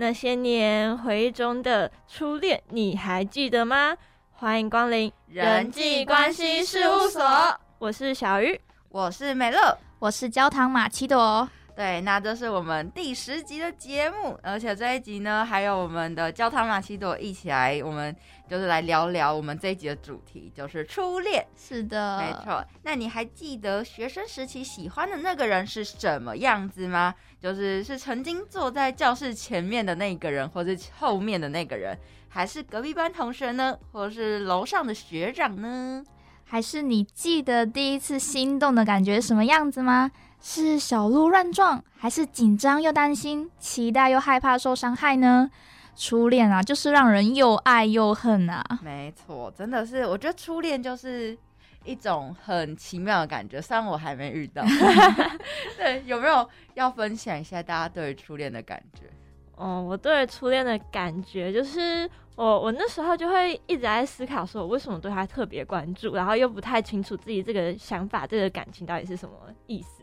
[0.00, 3.96] 那些年回忆中的初恋，你还记得吗？
[4.30, 7.20] 欢迎光临人际关系事务所，
[7.80, 11.48] 我是小鱼，我是美乐，我是焦糖玛奇朵。
[11.78, 18.12] 对，那这是我们第十集的节目，而且这一集呢，还有我们的焦糖玛奇朵一起来，我们
[18.48, 21.46] 就是来聊聊我们这一集的主题，就是初恋。
[21.56, 22.64] 是的，没错。
[22.82, 27.14] 那你还记得学生时期喜欢的那个人是什么样子吗？
[27.40, 31.96] 就是是曾经坐在教室前面的那个人，或是后面的那个人，
[32.28, 36.02] 还是隔壁班同学呢，或是楼上的学长呢？
[36.42, 40.10] 还是你记得第一次心动的感觉什么样子吗？
[40.40, 45.50] 是小鹿乱撞，还是紧张又担心，期待又害怕受伤害呢？
[45.96, 48.64] 初恋啊，就是让人又爱又恨啊！
[48.82, 51.36] 没错，真的是，我觉得初恋就是
[51.84, 53.60] 一种很奇妙的感觉。
[53.60, 54.62] 虽然我还没遇到，
[55.76, 59.06] 对，有没有要分享一下大家对初恋的感觉？
[59.56, 69.34] 哦，我对初恋的感觉就是，我我那时候就会一直在思考，说我为什么对他特别关注，然后又不太清楚自己这个想法、这个感情到底是什么
[69.66, 69.97] 意思。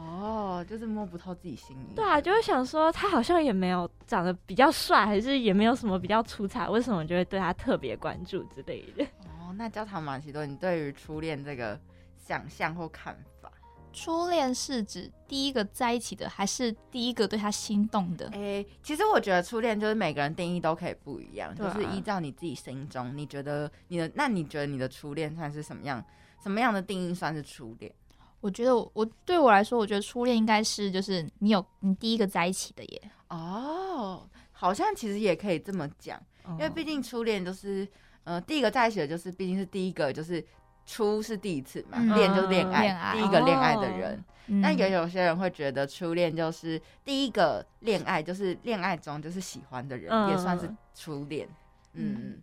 [0.00, 1.94] 哦，就是摸不透自己心里。
[1.94, 9.04] 对啊，就会想说他好像也没有长得比较帅，还是也没有什么比较出彩，为什么就会对他特别关注之类的？
[9.24, 11.78] 哦，那焦糖玛奇朵，你对于初恋这个
[12.16, 13.50] 想象或看法？
[13.92, 18.30] 初恋是指第一个在一起的，还是第一个对他心动的？
[18.32, 26.04] 哎，其实我觉得初恋就是每个人定义都可以不一样，就是依照你自己心中你觉得你的，那你觉得你的初恋算是什么样？
[26.40, 27.92] 什么样的定义算是初恋？
[28.40, 33.02] 我觉得我我对我来说，我觉得初恋应该是就是你有你第一个在一起的耶。
[33.28, 36.20] 哦，好像其实也可以这么讲，
[36.52, 37.86] 因为毕竟初恋就是
[38.24, 40.44] 呃第一个在一起的，就是毕竟是第一个，就是
[40.84, 44.24] 初是第一次嘛，恋就是恋爱，第一个恋爱的人。
[44.46, 51.48] 那也有些人会觉得初恋就是第一个恋爱，就是恋爱中就是喜欢的人，也算是初恋。
[51.92, 52.40] 嗯，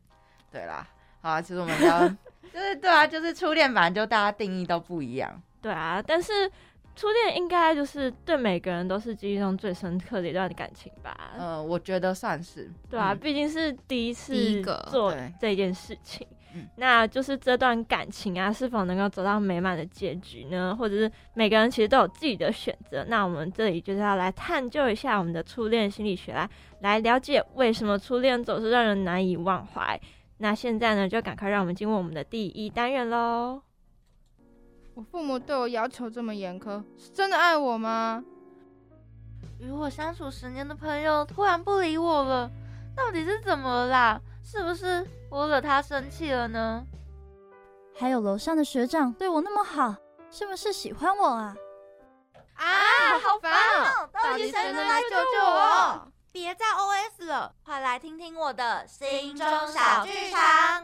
[0.50, 0.88] 对啦，
[1.20, 2.08] 好啊，其实我们要
[2.54, 5.42] 就是对啊，就是初恋反正就大家定义都不一样。
[5.68, 6.50] 对啊，但是
[6.96, 11.32] 初恋应该就是对每个人都是记忆中最深刻的一段感情吧？
[11.38, 12.72] 嗯，我觉得算是。
[12.90, 16.26] 对啊，毕竟是第一次做这件事情，
[16.78, 20.74] 那就是这段感情啊，是否能够走到美满的结局呢？
[20.80, 23.04] 或者是每个人其实都有自己的选择？
[23.10, 26.50] 那我们这里就是要来探究一下我们的初恋心理学，来
[26.80, 30.00] 来了解为什么初恋总是让人难以忘怀。
[30.38, 33.62] 那现在呢，就赶快让我们进入我们的第一单元喽。
[34.98, 38.24] 我父母对我要求这么严苛，是真的爱我吗？
[39.60, 42.50] 与我相处十年的朋友突然不理我了，
[42.96, 44.20] 到底是怎么了啦？
[44.44, 46.84] 是不是我惹他生气了呢？
[47.96, 49.96] 还有楼上的学长对我那么好，
[50.32, 51.56] 是不是喜欢我啊？
[52.56, 52.66] 啊，
[53.20, 54.10] 好烦哦！
[54.12, 56.08] 到底谁能来救救我？
[56.32, 60.77] 别再 OS 了，快来听听我的心中小剧场。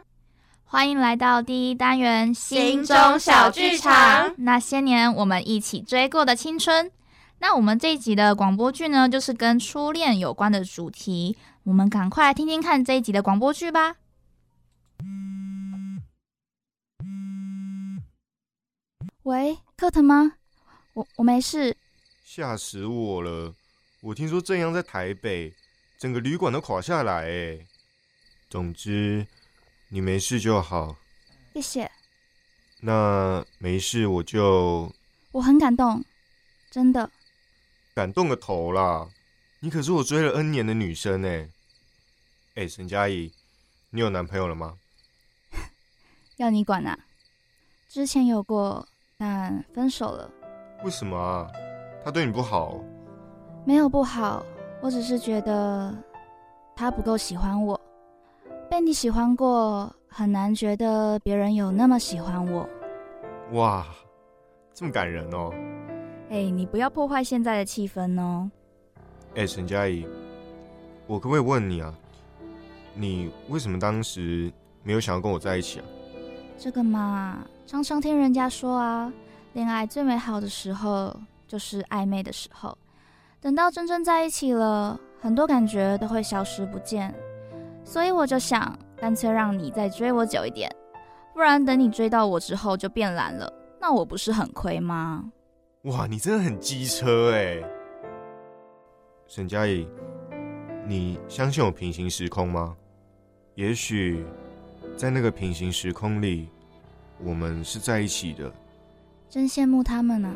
[0.74, 4.34] 欢迎来到第一单元心中小剧场。
[4.40, 6.92] 那些年我们一起追过的青春。
[7.38, 11.38] 那我们这一集的广播剧呢，就是跟初恋有关的主题。
[11.62, 13.98] 我们赶快来听听看这一集的广播剧吧。
[19.22, 20.34] 喂，克腾吗？
[20.94, 21.78] 我我没事。
[22.26, 23.54] 吓死我了！
[24.02, 25.54] 我听说正阳在台北，
[26.00, 27.60] 整个旅馆都垮下来哎。
[28.50, 29.28] 总之。
[29.94, 30.96] 你没事就好，
[31.54, 31.92] 谢谢。
[32.82, 34.92] 那没事我就……
[35.32, 36.04] 我很感动，
[36.72, 37.12] 真的。
[37.94, 39.08] 感动个头啦！
[39.60, 41.48] 你可是我追了 N 年的女生哎。
[42.56, 43.32] 哎，沈佳宜，
[43.92, 44.80] 你有男朋友了吗？
[46.38, 46.98] 要你管啊！
[47.88, 48.88] 之前有过，
[49.20, 50.28] 但分手了。
[50.84, 51.48] 为什么啊？
[52.04, 52.84] 他对你不好？
[53.64, 54.44] 没有不好，
[54.82, 55.96] 我只是觉得
[56.76, 57.80] 他不够喜欢我。
[58.74, 62.68] 被你喜欢过，很难觉得别人有那么喜欢我。
[63.52, 63.86] 哇，
[64.74, 65.54] 这么感人哦！
[66.32, 68.50] 哎，你不要破坏现在的气氛哦。
[69.36, 70.08] 哎，陈佳怡，
[71.06, 71.94] 我可不可以问你啊？
[72.96, 74.52] 你为什么当时
[74.82, 75.86] 没有想要跟我在一起啊？
[76.58, 79.14] 这个嘛，常常听人家说啊，
[79.54, 81.16] 恋爱最美好的时候
[81.48, 82.76] 就是暧昧的时候，
[83.40, 87.14] 等到真正在一起了，很多感觉都会消失不见。
[87.84, 90.74] 所以我就想，干脆让你再追我久一点，
[91.34, 95.32] 不然等你追到我之后就变懒了，那我不是很亏吗？
[95.84, 97.62] 哇，你真的很机车哎！
[99.28, 99.88] 沈佳宜，
[100.88, 102.76] 你相信有平行时空吗？
[103.56, 104.26] 也许
[104.96, 106.50] 在那个平行时空里，
[107.20, 108.52] 我们是在一起的。
[109.30, 110.34] 真羡慕他们呢。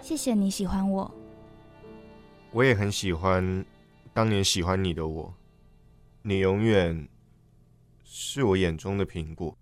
[0.00, 1.10] 谢谢你喜欢我，
[2.52, 3.64] 我也很喜欢
[4.12, 5.32] 当年喜欢你的我，
[6.22, 7.08] 你永远
[8.04, 9.56] 是我眼中的苹果。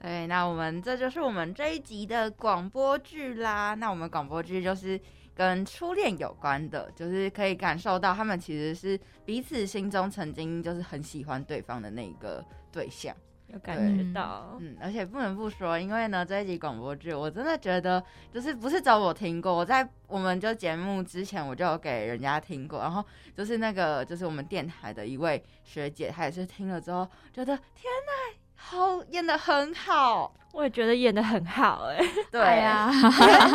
[0.00, 3.74] 对，那我们这就是我们这一集的广播剧啦。
[3.74, 5.00] 那我们广播剧就是
[5.32, 13.16] 跟初恋有关的，就是可以感受到他们其实是彼此心中曾经就是很喜欢对方的那个对象。
[13.52, 18.02] 有感觉到，嗯，而且不能不说，因为呢，这一集广播剧，我真的觉得
[18.32, 23.04] 就是不是找我听过，我在我们就节目之前我就有给人家听过，然后
[23.36, 28.38] 就是那个就是我们电台的一位学姐，她也是听了之后觉得天呐！
[28.64, 31.98] 好演的很好，我也觉得演的很好哎。
[32.30, 32.90] 对呀，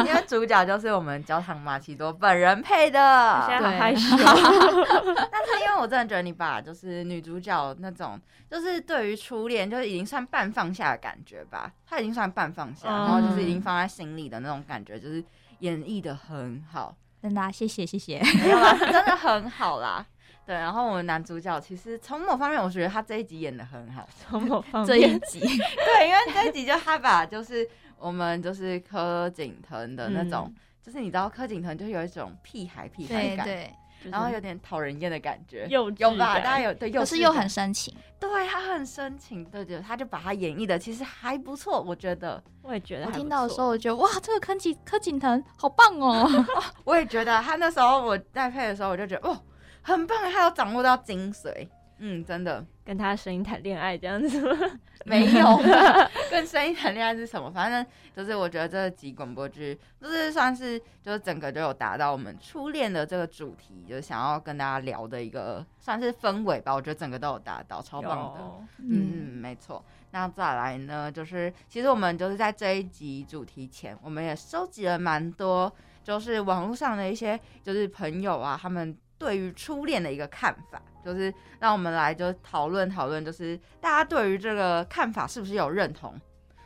[0.05, 4.15] 因为主角就是我们焦糖玛奇多本人配的，现在好害羞。
[5.31, 8.19] 但是因为我真的觉得你把就是女主角那种，
[8.49, 15.23] 就是对于初恋就是已经算半放下的感觉吧，她已经算半放下，然后就是已经放在心里的那种感觉，就是
[15.59, 16.95] 演绎的很好。
[17.19, 20.05] 真的，谢谢谢谢，没有啦，真的很好啦。
[20.47, 24.07] 对，然后我们男主角其实从某方面，我觉得他这一集演的很好。
[24.17, 27.67] 从某方面，这一集，对，因为这一集就他把就是
[27.99, 30.49] 我们就是柯景腾的那种，
[30.81, 36.35] 就是你知道柯景腾就有一种屁孩屁孩感，对，然后有点讨人厌的感觉，有有吧？
[36.35, 46.25] 大家有对，可是又很深情，对他很深情，对对，他就把他演绎的其实还不错，我觉得，我也觉得，我听到的时候，我觉得哇，这个柯景柯景腾好棒哦，
[46.85, 49.37] 我也觉得他那时候我在配的时候，我就觉得哦。
[49.87, 51.65] 很棒，他有掌握到精髓，
[51.99, 54.79] 嗯，真的跟他声音谈恋爱这样子吗？
[55.05, 55.57] 没有，
[56.29, 57.49] 跟声音谈恋爱是什么？
[57.49, 66.73] 反正就是我觉得这集广播剧就是算是就是整个都有达到我们初恋的这个主题，就是想要跟大家聊的一个算是氛围吧。
[66.73, 68.41] 我觉得整个都有达到，超棒的。
[68.79, 69.81] 嗯嗯，没错。
[70.11, 75.71] 那再来呢，就是其实我们就是在这一集主题前，我们也收集了蛮多，
[76.03, 78.93] 就是网络上的一些就是朋友啊，他们。
[79.17, 86.13] 对于初恋的一个看法，就是让我们来就讨论讨论，就是大家对于这个看法是不是有认同？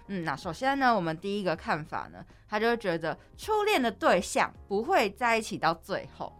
[0.07, 6.33] 嗯，那首先呢，我们第一个看法呢，他就会觉得初恋的对象不会在一起到最后。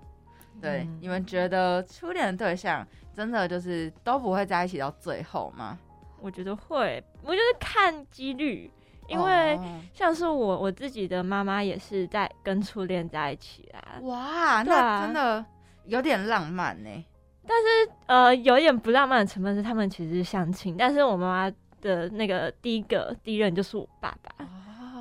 [0.59, 5.79] 对，你们觉得初恋的对象真的就是都不会在一起到最后吗？
[6.19, 8.69] 我觉得会，我就是看几率，
[9.07, 9.57] 因为
[9.93, 13.97] 像是我我自己的妈妈也是在跟初恋在一起啊。
[14.01, 15.45] 哇，那真的。
[15.85, 17.05] 有点浪漫呢，
[17.47, 24.45] 但是呃，有一点不浪漫的成分是他们其实是相亲，但是我妈妈的那个第一个第一任就是我爸爸，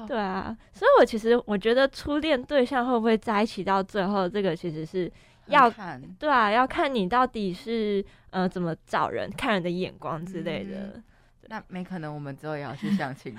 [0.07, 5.11] 对啊，所以我其实我觉得初恋对象会不会在一起到最后，这个其实是
[5.47, 11.01] 要看，对啊，要看你到底是呃怎么找人，看人的眼光之类的。
[11.49, 13.35] 那没可能，我们之后也要去相亲，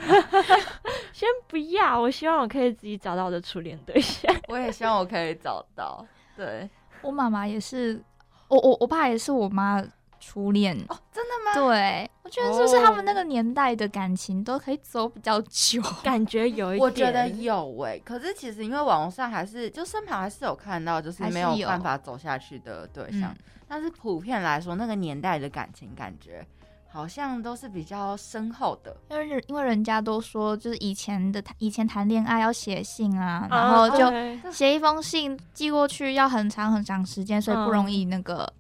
[1.14, 6.06] 先不要，我希望我可以自己找到我的初恋对象，我也希望我可以找到，
[6.36, 6.70] 对。
[7.04, 8.04] 我妈妈也是，
[8.48, 9.84] 我我我爸也是我妈
[10.20, 11.54] 初恋哦，真的吗？
[11.54, 15.82] 对，我觉得是不是他们那个年代的感情都可以走比较久？
[16.04, 17.98] 感觉有一点，我觉得有哎。
[18.00, 23.36] 可是其实因为网络上还是就身旁还是有看到，就是没有办法走下去的对象。
[23.68, 26.46] 但是普遍来说，那个年代的感情感觉。
[26.94, 38.52] 好像都是比较深厚的，因为因为人家都说，就是以前的以前谈恋爱要写信啊，然后就写一封信寄过去要很长很长时间，所以不容易那个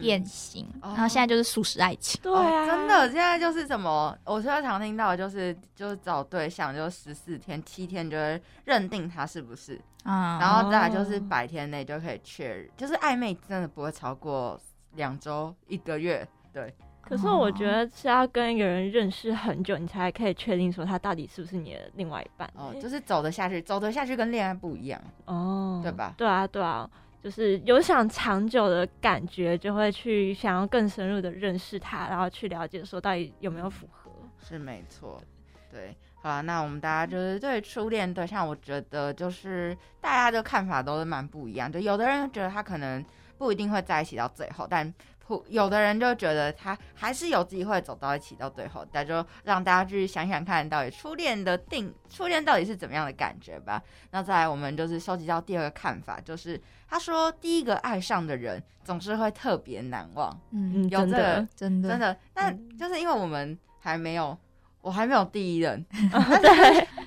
[0.00, 0.66] 变形。
[0.80, 14.58] 然后现在就是速食爱情，对啊，真的现在就是什么，我最常听到的就是就是找对象就十四天七天就会认定他是不是啊，然后再来就是百天内就可以确认，就是暧昧真的不会超过
[14.94, 16.74] 两周一个月，对。
[17.04, 22.50] 可是我觉得是要跟一个人认识很久，你才可以确定说他到底是不是你的另外一半。
[22.54, 26.14] 哦，就是走得下去，走得下去跟恋爱不一样哦，对吧？
[26.16, 26.88] 对啊，对啊，
[27.22, 34.10] 就是有想长久的感觉，就会去想要更深入的认识他，然后去了解说到底有没有符合。
[34.40, 35.22] 是没错，
[35.70, 41.70] 对，好了，那我们大家就是对初恋对象，我觉得就是大家的看法都是蛮不一样。
[41.70, 43.02] 就有的人觉得他可能
[43.38, 44.92] 不一定会在一起到最后，但
[45.48, 53.82] 有的人就觉得他还是有机会走到一起到最后，那就让大家去想想看到底初恋的定初恋到底是怎么样的感觉吧。
[54.10, 60.40] 那再来，我们就是收集到第二个看法，就是他说第一个爱上的人总是会特别难忘。
[60.50, 64.36] 嗯，有这个真的真的，那就是因为我们还没有，
[64.80, 65.84] 我还没有第一人。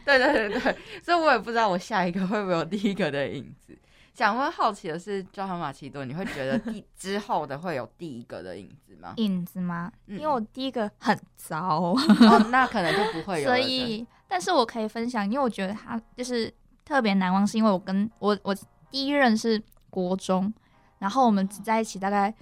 [0.06, 3.78] 对对对对对，所以我也不知道我下一个会不会有第一个的影子。
[4.18, 9.14] 想问好奇的是，焦糖玛奇顿，你会觉得第 之后的会有第一个的影子吗？
[9.18, 9.92] 影子吗？
[10.08, 11.94] 因为我第一个很糟，
[12.50, 13.48] 那可能就不会有。
[13.48, 16.52] 所以，但是我可以分享，因为我觉得他就是
[16.84, 18.56] 特别难忘，是因为我跟我我
[18.90, 20.52] 第一任是国中，
[20.98, 22.34] 然后我们只在一起大概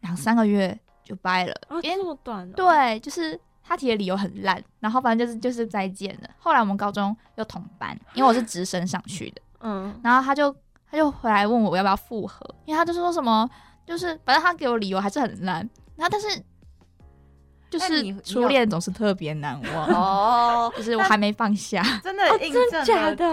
[0.00, 2.52] 两三个月就掰了，哦，这么短？
[2.52, 6.28] 对，就是他提的理由很烂，然后反正就是就是再见了。
[6.38, 10.54] 后来我们高中又同班，因为我是直升上去的，嗯，然后他就
[10.92, 13.50] 他就回来问我要不要复合，因为他就说什么，
[13.84, 16.40] 就是反正他给我理由还是很烂，然后但是。
[17.70, 23.26] 就是初恋总是特别难忘哦，就是我还没放下， 真的印证了，对，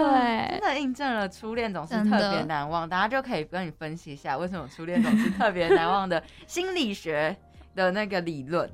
[0.51, 2.88] 真的印证了初恋总是特别难忘。
[2.88, 7.36] 大家就可以跟你分析一下，为什么初恋总是特别难忘的心理学
[7.75, 8.72] 的那个理论。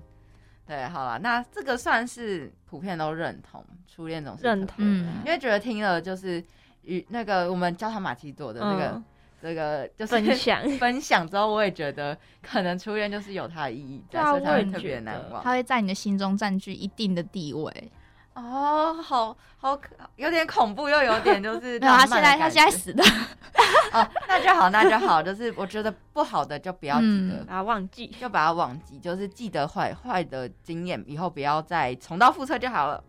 [0.67, 6.45] 对，好了，那这个算是普遍都认同，初恋总是认同，因为觉得听了就是
[6.85, 9.01] 与那个我们教堂马奇朵的那个。
[9.41, 15.43] 这个就是分享 分享之后，我也觉得可能初恋就是有它的意义，所以才会特别难忘。
[15.43, 17.91] 它会在你的心中占据一定的地位。
[18.33, 21.77] 哦，好好可，有点恐怖，又有点就是。
[21.77, 23.03] 没有，他现在他现在死的。
[23.93, 25.21] 哦，那就好，那就好。
[25.21, 33.03] 就是我觉得不好的就不要记得，把它忘记，就把它忘记，就是记得坏坏的经验，以后不要再重蹈覆辙就好了。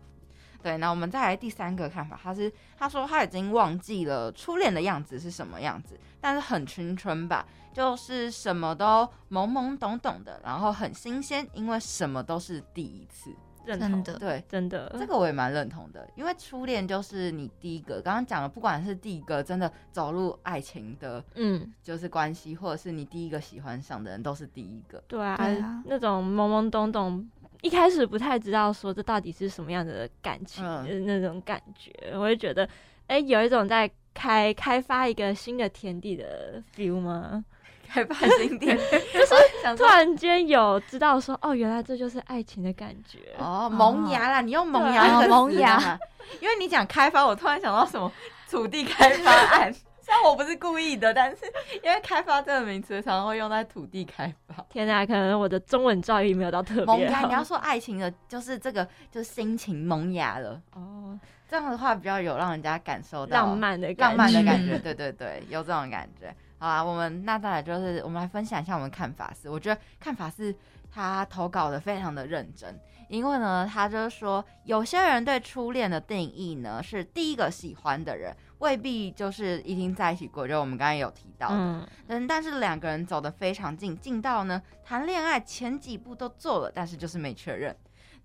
[0.67, 13.33] 对，那我们再来第三个看法，他是他说他已经忘记了初恋的样子是什么样子，但是很青春吧，就是什么都懵懵懂懂的，然后很新鲜，因为什么都是第一次，
[13.65, 25.37] 认同的，对，真的，这个我也蛮认同的，因为初恋就是你第一个，刚刚讲了，不管是第一个真的走入爱情的，嗯，就是关系，或者是你第一个喜欢上的人，都是第一个，对啊，
[25.85, 27.29] 那种懵懵懂懂。
[27.61, 32.67] 一开始不太知道说这到底是什么样的感情的那种感觉，我就觉得，
[33.07, 37.43] 哎，有一种在开开发一个新的天地的 feel 吗？
[37.87, 38.75] 开发新天，
[39.13, 45.97] 就是突然间有知道说，哦，原来这就是爱情的感觉哦，萌芽啦，你用萌芽萌芽，
[46.41, 48.11] 因为你讲开发，我突然想到什么
[48.49, 49.73] 土地开发案。
[50.07, 51.43] 虽然我不是故意的，但是
[51.83, 54.63] 因为开发这个名词常常会用在土地开发。
[54.71, 57.27] 天哪，可能我的中文教育没有到特别萌芽。
[57.27, 60.61] 你要说爱情的，就是这个，就心情萌芽了。
[60.75, 64.79] 哦，这样的话比较有让人家感受到浪漫的浪漫的感觉。
[64.79, 66.33] 对对对，有这种感觉。
[66.59, 70.55] 好啊，我们那再来就是我们来分享一下我们看法是，我觉得看法是
[70.91, 72.79] 他投稿的非常的认真。
[73.09, 80.45] 因为呢，他就是说，有些人对初恋的定义呢，是第一个喜欢的人，未必就是已经在一起过。
[80.45, 87.73] 就我们刚才有提到的，嗯，但是两个人走得非常近，近到呢，谈恋爱前几步都做了，但是就是没确认。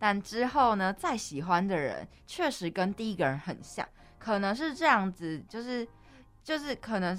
[0.01, 3.87] 但之后呢，再喜欢的人确实跟第一个人很像，
[4.19, 5.87] 可能是这样子，就是
[6.43, 7.17] 就是可能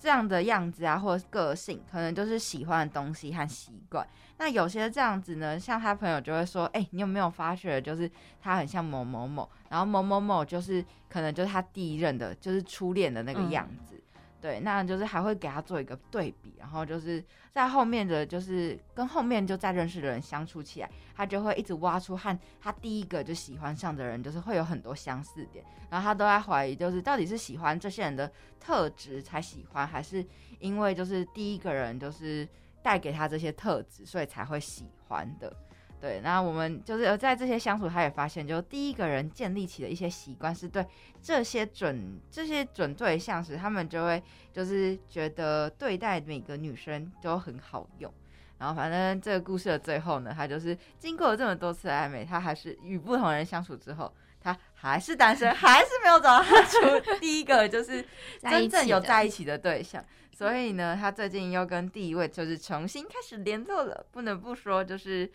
[0.00, 4.04] 这样的样子啊，或者个性，可能就是喜欢的东西和习惯。
[4.38, 13.99] 那有些这样子呢，像他朋友就会说，哎，你有没有发觉，就是他很像某某某，然后某某某就是可能就是他第一任的，就是初恋的那个样子，
[14.40, 30.24] 对，那就是还会给他做一个对比，然后就是在后面的就是跟后面就在认识的人相处起来，他就会一直挖出和他第一个就喜欢上的人，就是会有很多相似点，然后他都在怀疑，就是到底是喜欢这些人的特质才喜欢，还是
[30.58, 32.48] 因为就是第一个人就是。
[32.82, 35.54] 带给他这些特质，所以才会喜欢的。
[36.00, 40.84] 对，那我们就是在这些相处，他也发现，就第一个人建立起的一些习惯，是对
[41.20, 48.10] 这些准这些准对象时，他们就会就是觉得对待每个女生都很好用。
[48.58, 58.02] 然后，反正这个故事的最后呢，他就是经过了这么多次暧昧，他还是与不同人相处之后，他还是单身，还是没有找到出第一个就是
[58.40, 60.02] 真正有在一起的对象。
[60.32, 64.06] 所以呢，他最近又跟第一位就是重新开始联络了。
[64.10, 65.30] 不能不说，就是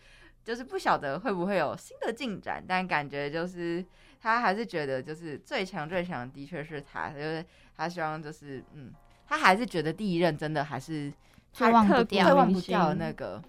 [0.46, 3.84] 就是不晓得会不会有新的进展，但感觉就是
[4.22, 7.44] 他还是觉得就是最强最强的确是他，就是
[7.76, 8.92] 他希望就是嗯，
[9.26, 11.12] 他还是觉得第一任真的还是
[11.52, 13.42] 他忘不掉、忘不掉那个。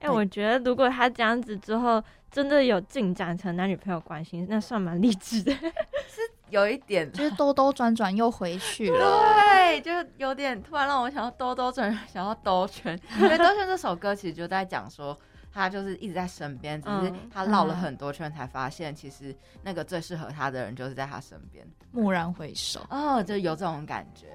[0.00, 5.52] 哎，我觉得如果他这样子之后真的有进展成男女朋友关系，那算蛮励志的。
[6.08, 6.20] 是。
[6.50, 9.24] 有一点，就是兜兜转转又回去了。
[9.42, 12.96] 对，就有点突然让我想要兜兜转，想要兜圈。
[13.18, 15.18] 因为兜圈这首歌其实就在讲说，
[15.54, 21.64] 他就是一直在身边，只是他绕了很多圈才发现，其实那个最适合他的人就是在他身边。
[21.92, 24.26] 蓦然回首，哦，就有这种感觉。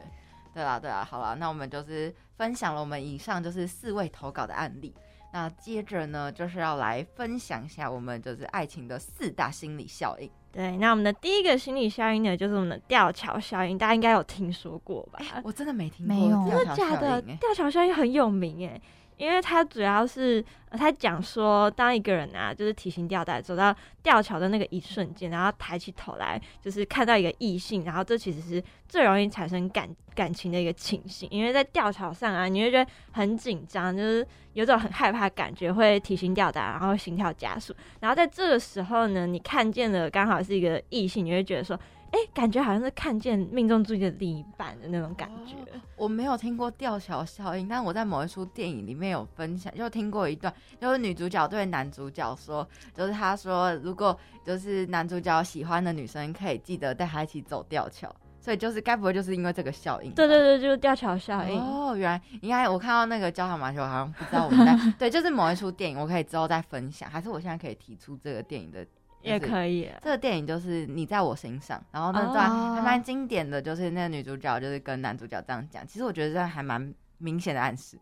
[0.54, 4.96] 对啦，对啦，好了，那我们就是分享了我们以上就是四位投稿的案例。
[5.32, 10.30] 那接着呢，就是要来分享一下我们就是爱情的四大心理效应。
[10.52, 15.20] 对，那我们的第一个心理效应呢，就是我们的吊桥效应，大家应该有听说过吧？
[15.44, 17.22] 我真的没听过，真的假的？
[17.22, 18.82] 吊桥效应很有名哎，
[19.20, 41.78] 因为它主要是他讲说，当一个人啊，就是提心吊胆走到吊桥的那个一瞬间，然后抬起头来，就是看到一个异性，然后这其实是最容易产生感感情的一个情形，因为在吊桥上啊，你会觉得很紧张，就是有种很害怕感觉，会提心吊胆，然后心跳加速，然后在这个时候呢，你看见了刚好是一个异性，你会觉得说。
[42.12, 45.56] 哎，感觉好像是看见命中注定的另一半的那种感觉。
[45.96, 58.14] 我没有听过吊桥效应，但我在某一出电影里面有分享，就听过一段，就是女主角对男主角说，就是他说，如果就是男主角喜欢的女生，可以记得带他一起走吊桥。
[58.42, 60.14] 所以就是该不会就是因为这个效应？
[60.14, 61.60] 对对对，就是吊桥效应。
[61.60, 68.88] 哦，原来应该我看到那个交响马球，好像不知道我们在 对，就是某一出电影，我可以之后再分享，还是我现在可以提出这个电影的。
[69.22, 77.98] 也可以，这个电影就是你在我心上，然后那段还蛮经典的，就是那个女主角就是跟男主角这样讲，其实我觉得这还蛮明显的暗示。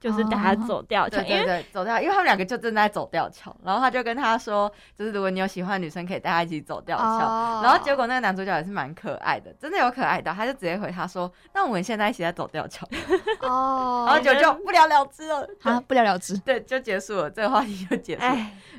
[0.00, 7.62] 就是带他走吊桥，对对对，走吊，因为他们两个就正在走吊桥，然后他就跟他说，就是如果你有喜欢的女生，可以带他一起走吊桥。
[7.62, 12.86] 然后结果那个男主角也是蛮可爱的，真的有可爱到，他就直接回他说，那我们现在一起在走吊桥。
[13.40, 18.22] 哦， 然后就就不了了之了， 啊，不了了之，对，就结束了，这个话题就结束。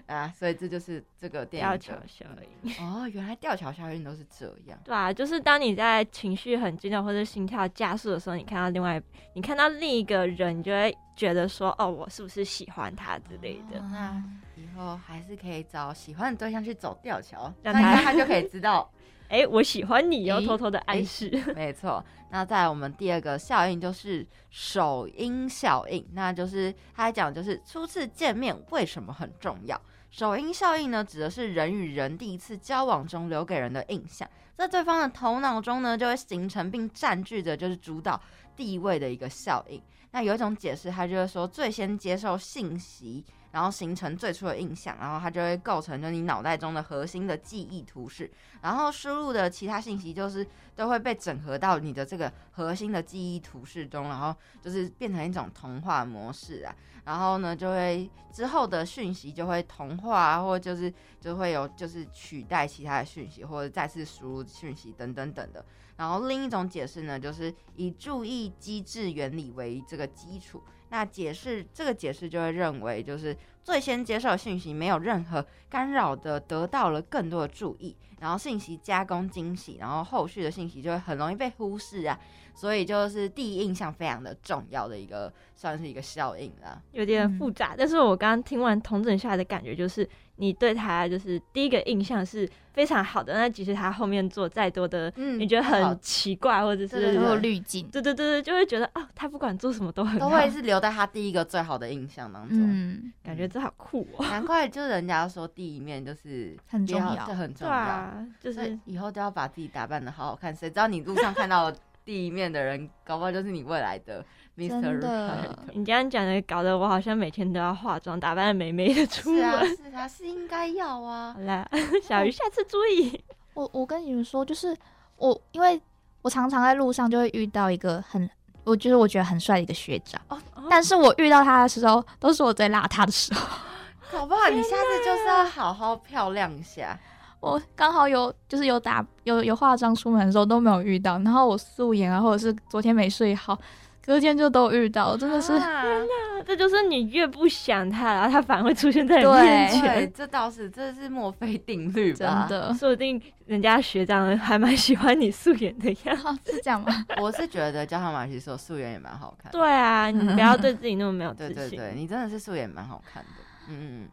[0.07, 2.25] 啊，所以这就是这个吊桥效
[2.63, 2.71] 应。
[2.81, 4.79] 哦，原来吊桥效应都是这样。
[4.85, 9.01] 对啊，就是当你在情绪很激动或者心跳加速的时候，你看到另外，
[9.33, 10.95] 你看到另一个人，你就会。
[11.19, 13.77] 觉得说哦，我是不是喜欢他之类的？
[13.91, 14.23] 那
[14.55, 18.89] 以后还是可以找喜欢的对象去走吊桥，让他他就可以知道，
[19.27, 21.29] 哎，我喜欢你，要偷偷的暗示。
[21.53, 22.01] 没错。
[22.29, 29.77] 那在我们第二个效应就是首因效应，那就是他讲就是初次见面为什么很重要？
[30.09, 38.21] 首因效应呢，指的是人与人第一次交往中留给人的印象，在对方的头脑中呢，就会形成并占据着就是主导
[38.55, 39.81] 地位的一个效应。
[40.11, 48.29] 那有一种解释，他就是说，最先接受信息，然后形成最初的印象，然后它就会构成就你脑袋中的核心的记忆图式，
[48.61, 56.75] 然后输入的其他信息就是都会被整合到你的这个核心的记忆图式中，然后就是变成一种同化模式啊，
[57.05, 65.65] 然后呢就会之后的讯息就会同化，或就是就会有就是取代其他的讯息，或者再次输入讯息等等等的。
[65.97, 70.63] 然后另一种解释呢，就是以注意机制原理为这个基础。
[70.89, 82.19] 那解释这个解释就会认为，就是最先接受信息没有任何干扰的，得到了更多的注意，然后信息加工惊喜，然后后续的信息就会很容易被忽视啊。
[82.55, 86.81] 所以就是第一印象非常的重要的一个，算是一个效应了。
[86.91, 90.07] 有点复杂，但是我刚刚听完同整下来的感觉就是。
[90.39, 102.57] 你对他就是第一个印象是非常好的，那即使他后面做再多的，你觉得很奇怪或者是有滤镜，对对对对，就会觉得啊，他不管做什么都很都会是留在他第一个最好的印象当中。
[102.57, 110.55] 嗯，感觉这好酷哦，难怪就人家说第一面就是很重要，这很重要，就是以后都要把自己打扮的好好看。
[110.55, 111.69] 谁知道你路上看到
[112.05, 114.25] 第一面的人，搞不好就是你未来的。
[114.67, 119.41] 真的，你这样讲的，搞得我好像每天都要化妆，打扮的美美的出门。
[119.77, 121.33] 是啊，是应该要啊。
[121.33, 121.69] 好啦，
[122.03, 123.23] 小鱼，下次注意。
[123.53, 124.75] 我我跟你们说，就是
[125.17, 125.79] 我，因为
[126.21, 128.29] 我常常在路上就会遇到一个很，
[128.63, 130.19] 我就是我觉得很帅的一个学长。
[130.27, 130.37] 哦。
[130.69, 133.47] 但是我遇到他的时候，都是我最邋遢的时候。
[134.11, 134.49] 好不好？
[134.49, 136.99] 你下次就是要好好漂亮一下。
[137.39, 143.57] 我刚好有，就是有打有有化妆出门的时候都没有遇到，然后我素颜啊，或者是昨天没睡好。
[144.05, 146.43] 隔天就都遇到，真的是，天哪！
[146.45, 149.81] 这就是你越不想他，然后他反而会出现在你面前。
[149.95, 152.47] 对，这倒是，这是墨菲定律吧？
[152.49, 157.05] 真的，说不定人家学长还蛮喜欢你素颜的样子， 是这样吗？
[157.21, 159.51] 我是觉得焦上马其说素颜也蛮好看。
[159.51, 161.53] 对啊，你不要对自己那么没有自信。
[161.55, 163.29] 对对对，你真的是素颜蛮好看的。
[163.69, 164.09] 嗯嗯。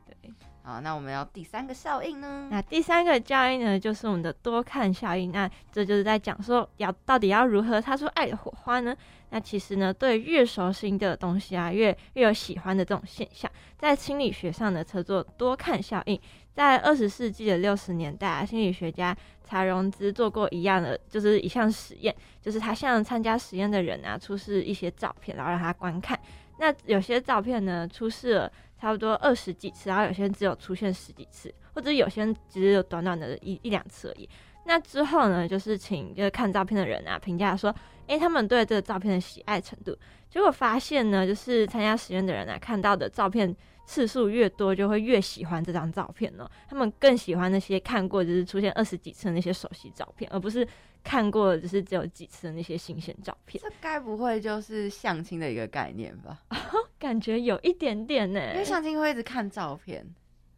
[0.66, 2.48] 好，那我们要第三个效应呢？
[2.50, 5.31] 那第三个效应呢，就是我们的多看效应。
[5.31, 8.92] 那这就是在讲说，要到底要如何擦出爱的火花呢？
[9.31, 13.48] 那其实呢，对越熟悉的东西啊，越越有喜欢的这种现象，
[13.79, 16.20] 在心理学上呢，称作多看效应。
[16.52, 26.18] 在二十世纪的六十年代啊，心理学家查荣兹做过一样的，就是一项实验，就是他向参加实验的人啊，出示一些照片，然后让他观看。
[26.59, 28.52] 那有些照片呢，出示了。
[28.80, 34.28] 差不多二十几次，然后有些人只有出现十几次，或者有些人只有短短的一一两次而已。
[34.64, 37.74] 那之后呢，就是请就是看照片的人啊评价说，
[38.08, 39.96] 诶，他们对这个照片的喜爱程度。
[40.28, 43.54] 结果发现呢，就是参加实验的人啊，看到的照片
[43.87, 46.46] 次数越多，就会越喜欢这张照片呢。
[46.68, 50.66] 他们更喜欢那些看过就是出现二十几次的那些熟悉照片，而不是
[51.03, 53.62] 看过就是只有几次的那些新鲜照片。
[53.62, 56.42] 这该不会就是相亲的一个概念吧？
[56.99, 60.05] 感觉有一点点呢，因为相亲会一直看照片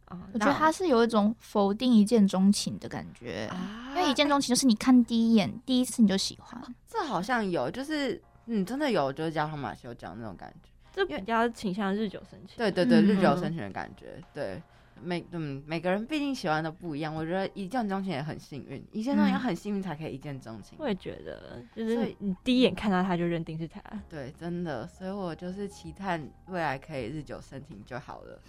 [0.05, 0.27] 啊。
[0.33, 6.61] 我觉得他是有一种否定一见钟情的感觉，啊因为一见钟情就是你看第一眼，第一次你就喜欢。
[6.87, 8.21] 这好像有，就是。
[8.51, 12.57] 你，真的有，就是加上马修讲那种感觉，就比较倾向日久生情。
[12.57, 14.21] 对对对，日久生情的感觉。
[14.33, 14.61] 对，
[15.01, 17.13] 每嗯每个人毕竟喜欢的不一样。
[17.13, 20.77] 我觉得一见钟情也很幸运，一见钟情很幸运才可以一见钟情。
[20.79, 23.81] 我也觉得，就是你第一眼看到他就认定是他。
[24.09, 28.41] 对，真的，所以我就是期盼未来可以日久生情就好了。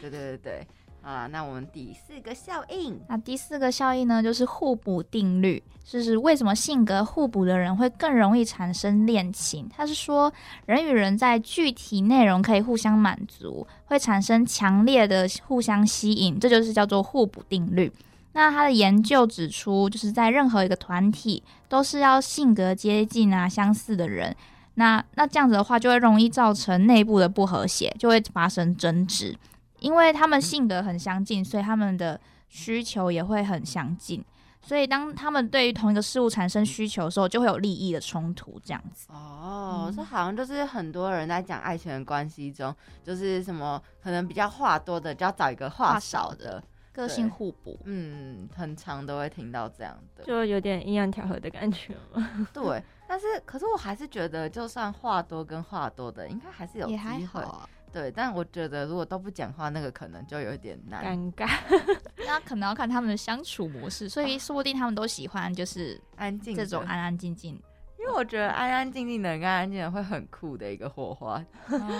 [0.00, 0.66] 对对对对。
[1.02, 5.62] 啊，那我们第四个效应，那第四个效应呢，就是互补定律。
[5.82, 9.68] 就是为什么性格互补的人会更容易产生恋情？
[9.74, 10.32] 他是说，
[10.66, 17.90] 人与人在具体内容可以互相满足，会产生强烈的互相吸引，这就是叫做互补定律。
[18.34, 24.36] 那他的研究指出，就是在任何一个团体，都是要性格接近啊、相似的人。
[24.74, 29.36] 那那这样子的话，就会容易造成内部的不和谐，就会发生争执。
[29.80, 34.24] 因为他们性格很相近，所以他们的需求也会很相近。
[34.62, 39.08] 所以当他们对于同一个事物产生需求的时候，就会有利益的冲突，这样子。
[39.10, 46.62] 哦，这好像就是很多人在讲爱情的关系中，就是什么可能比较话多的，就要找一个话少的，
[46.92, 47.80] 个性互补。
[47.84, 51.96] 嗯，很常都会听到这样的，就有点阴阳调和的感觉。
[52.52, 56.98] 对，但是可是我还是觉得，就算话多跟话多的，应该还是有机
[57.32, 57.42] 会。
[57.92, 61.04] 对，但我觉得如果都不讲话，那个可能就有点难。
[61.04, 61.50] 尴尬，
[62.26, 67.60] 那可能要看他们的相处模式，所以说不定他们都喜欢就是安静这种安安静静。
[67.98, 71.44] 因为我觉得安安静静的跟安安静的会很酷的一个火花，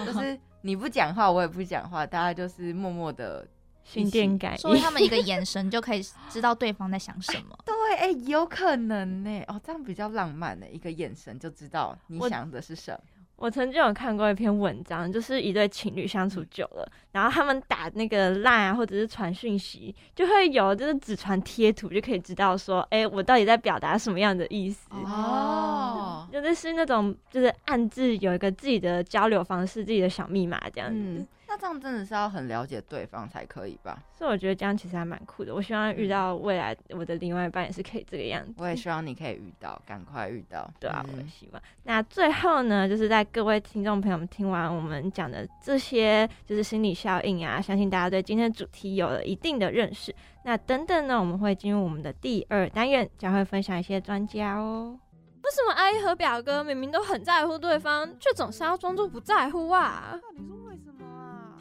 [0.07, 3.47] 就是你不讲话，我也不讲话，大家就是默默的
[3.85, 7.59] 心电感所以他们一个眼神就可以知道对方在想什么。
[7.67, 9.43] 对，哎，有可能呢。
[9.49, 13.20] 哦，这样比较浪漫的，一个眼神就知道你想的是什么。
[13.41, 31.27] 我曾经有看过一篇文章，就是一对情侣相处久了，然后他们打那个赖啊，或者是传讯息，就会有就是只传贴图，就可以知道说，哎，我到底在表达什么样的意思哦，就是是那种就是暗自有一个自己的交流方式，自己的小密码这样子。
[31.51, 33.99] 那这样真的是要很了解对方才可以吧？
[34.17, 35.53] 所以我觉得这样其实还蛮酷的。
[35.53, 38.55] 我希望遇到未来我的另外一半也是可以这个样子。
[38.59, 40.71] 我也希望你可以遇到，赶快遇到。
[40.79, 41.61] 对啊，我也希望。
[41.83, 50.15] 那最后呢，就是在各位听众朋友们听完我们讲的这些，就是心理效应啊，相信大家对今天的主题有了一定的认识。
[50.45, 54.97] 那等等呢，我们会进入我们的第二单元，将会分享一些专家哦。
[55.43, 60.17] 为什么阿姨和表哥明明都很在乎对方，却总是要装作不在乎啊？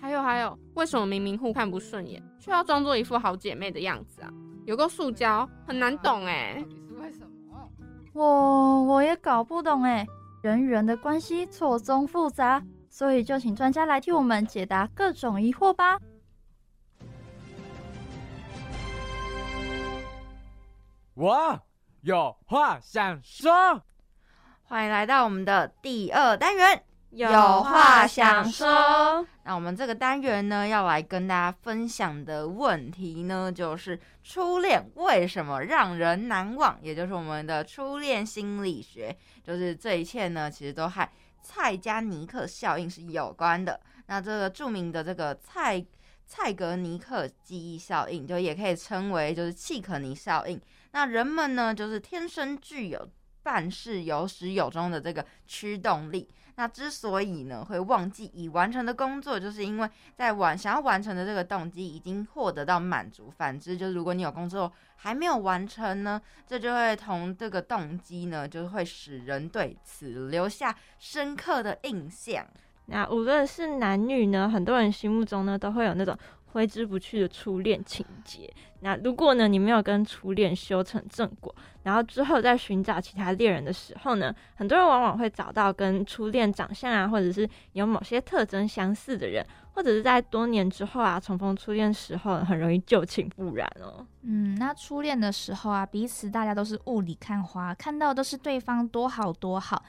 [0.10, 4.30] 还有还有，为什么明明互看不顺眼，却要装作一副好姐妹的样子啊？
[4.66, 6.56] 有个塑胶很难懂哎。
[6.56, 7.72] 到底是为什么？
[8.14, 10.04] 我我也搞不懂哎。
[10.42, 16.00] 人与人的关系错综复杂，所以就请专家来替我们解答各种疑惑吧。
[21.14, 21.62] 我
[22.02, 23.52] 有话想说，
[24.64, 26.84] 欢迎来到我们的第二单元。
[27.12, 36.78] 有话想说，那我们这个单元呢，要来跟大家分享的问题呢，就是初恋为什么让人难忘？
[36.84, 41.10] 也就是我们的初恋心理学，就是这一切呢，其实都和
[41.42, 43.80] 蔡加尼克效应是有关的。
[44.06, 45.84] 那这个著名的这个蔡
[46.28, 50.62] 蔡格尼克记忆效应，就也可以称为就是契可尼效应。
[50.92, 53.10] 那人们呢，就是天生具有
[53.42, 56.30] 办事有始有终的这个驱动力。
[56.60, 63.32] 那之所以呢会忘记已完成的工作，就是因为在完想要完成的这个动机已经获得到满足。
[63.32, 72.46] 反之，就是如果你有工作还没有完成呢，这就会同这个动机呢，就会使人对此留下深刻的印象。
[72.88, 76.18] 那无论是男女呢，很多人心目中呢都会有那种。
[76.52, 78.52] 挥之不去的初恋情节。
[78.82, 94.06] 那如果呢，你没有跟初恋修成正果，然后之后在寻找其他恋人的时候呢，很多人往往会找到跟初恋长相啊，或者是有某些特征相似的人，或者是在多年之后啊，重逢初恋时候，很容易旧情复燃哦。
[94.22, 99.84] 嗯，那初恋的时候啊，彼此大家都是雾里看花，看到都是对方多好多好。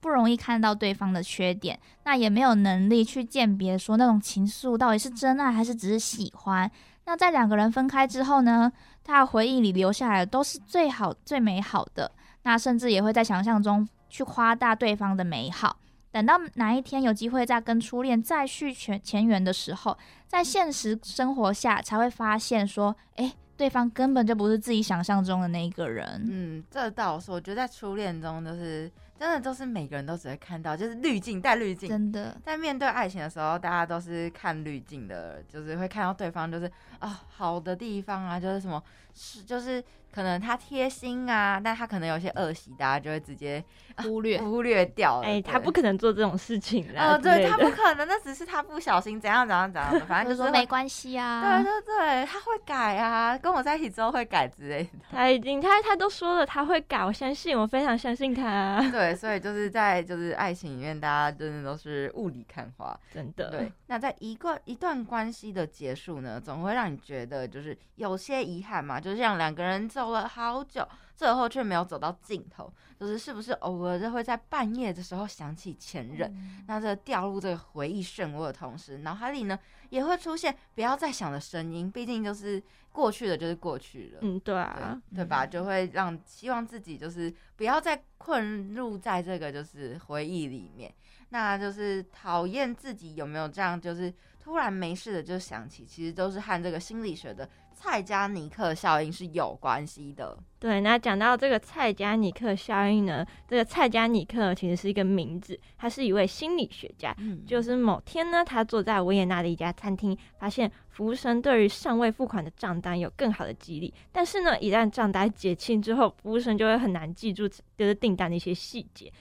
[0.00, 6.70] 不容易看到对方的缺点，那也没有能力去鉴别说那种情愫到底是真爱还是只是喜欢。
[7.04, 12.10] 那在两个人分开之后呢，他的回忆里留下来的都是最好、最美好的。
[12.42, 15.78] 那甚至也会在想象中去夸大对方的美好。
[16.10, 23.34] 等到哪一天有机会再跟初恋再续前前缘的时候，在现实生活下才会发现说，哎。
[23.58, 26.24] 对方根本就不是自己想象中的那一个人。
[26.30, 31.88] 嗯，这倒是，我觉得在初恋中，就是真的都是每个人都只会看到，就是滤镜带滤镜。
[31.88, 38.82] 真的，在面对爱情的时候，大家都是看滤镜的，就是会看到对方就是啊好的地方啊，就是什么
[39.14, 39.82] 是就是。
[40.10, 43.62] 可能他贴心啊，但他可能有些恶习，大家就会直接
[44.04, 45.20] 忽略忽略掉。
[45.20, 47.14] 哎，他不可能做这种事情啦！
[47.14, 51.62] 哦，对他不可能，那只是他不小心怎样怎样怎样的，反正就是没关系啊。
[51.62, 54.90] 对对对，他会改啊，跟我在一起之后会改之类的。
[55.10, 58.80] 他已经他他都说了他会改，我相信，我非常相信他。
[58.92, 63.50] 对，所以就是在就是爱情里面，大家真的都是雾里看花，真的。
[63.50, 69.88] 对，那在一个一段关系的结束呢，总会让你觉得就是有些遗憾嘛，就像两个人。
[69.88, 70.86] 走了好久，
[71.18, 76.32] 最后却没有走到尽头，就是是不是偶尔就会在半夜的时候想起前任？
[76.68, 79.58] 那这掉入这个回忆漩涡的同时，脑海里呢
[79.90, 81.90] 也会出现不要再想的声音。
[81.90, 85.44] 毕竟就是过去的就是过去了，嗯，对啊，对吧？
[85.44, 90.94] 就会让希望自己就是不要再困入在这个就是回忆里面。
[91.30, 97.50] 那就是讨厌自己有没有这样，就是突然没事的就想起，其实都是和这个心理学的。
[97.80, 100.36] 蔡加尼克效应是有关系的。
[100.58, 107.14] 对，那讲到这个蔡加尼克效应呢，这个蔡加尼克其实是一个名字，他是一位心理学家。
[107.18, 113.94] 嗯，就是某天呢，他坐在维也纳的一家餐厅，发现服务生对于尚未付款的账单有更好的激励。
[114.10, 119.12] 但是呢，一旦账单结清之后，服务生就会很难记住就是订单的一些细节。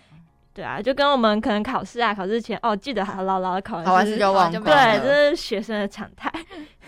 [0.57, 6.33] 对啊，就跟我们可能考试啊，考试前哦，记得好牢牢的考完试就忘，对，这是学生的常态。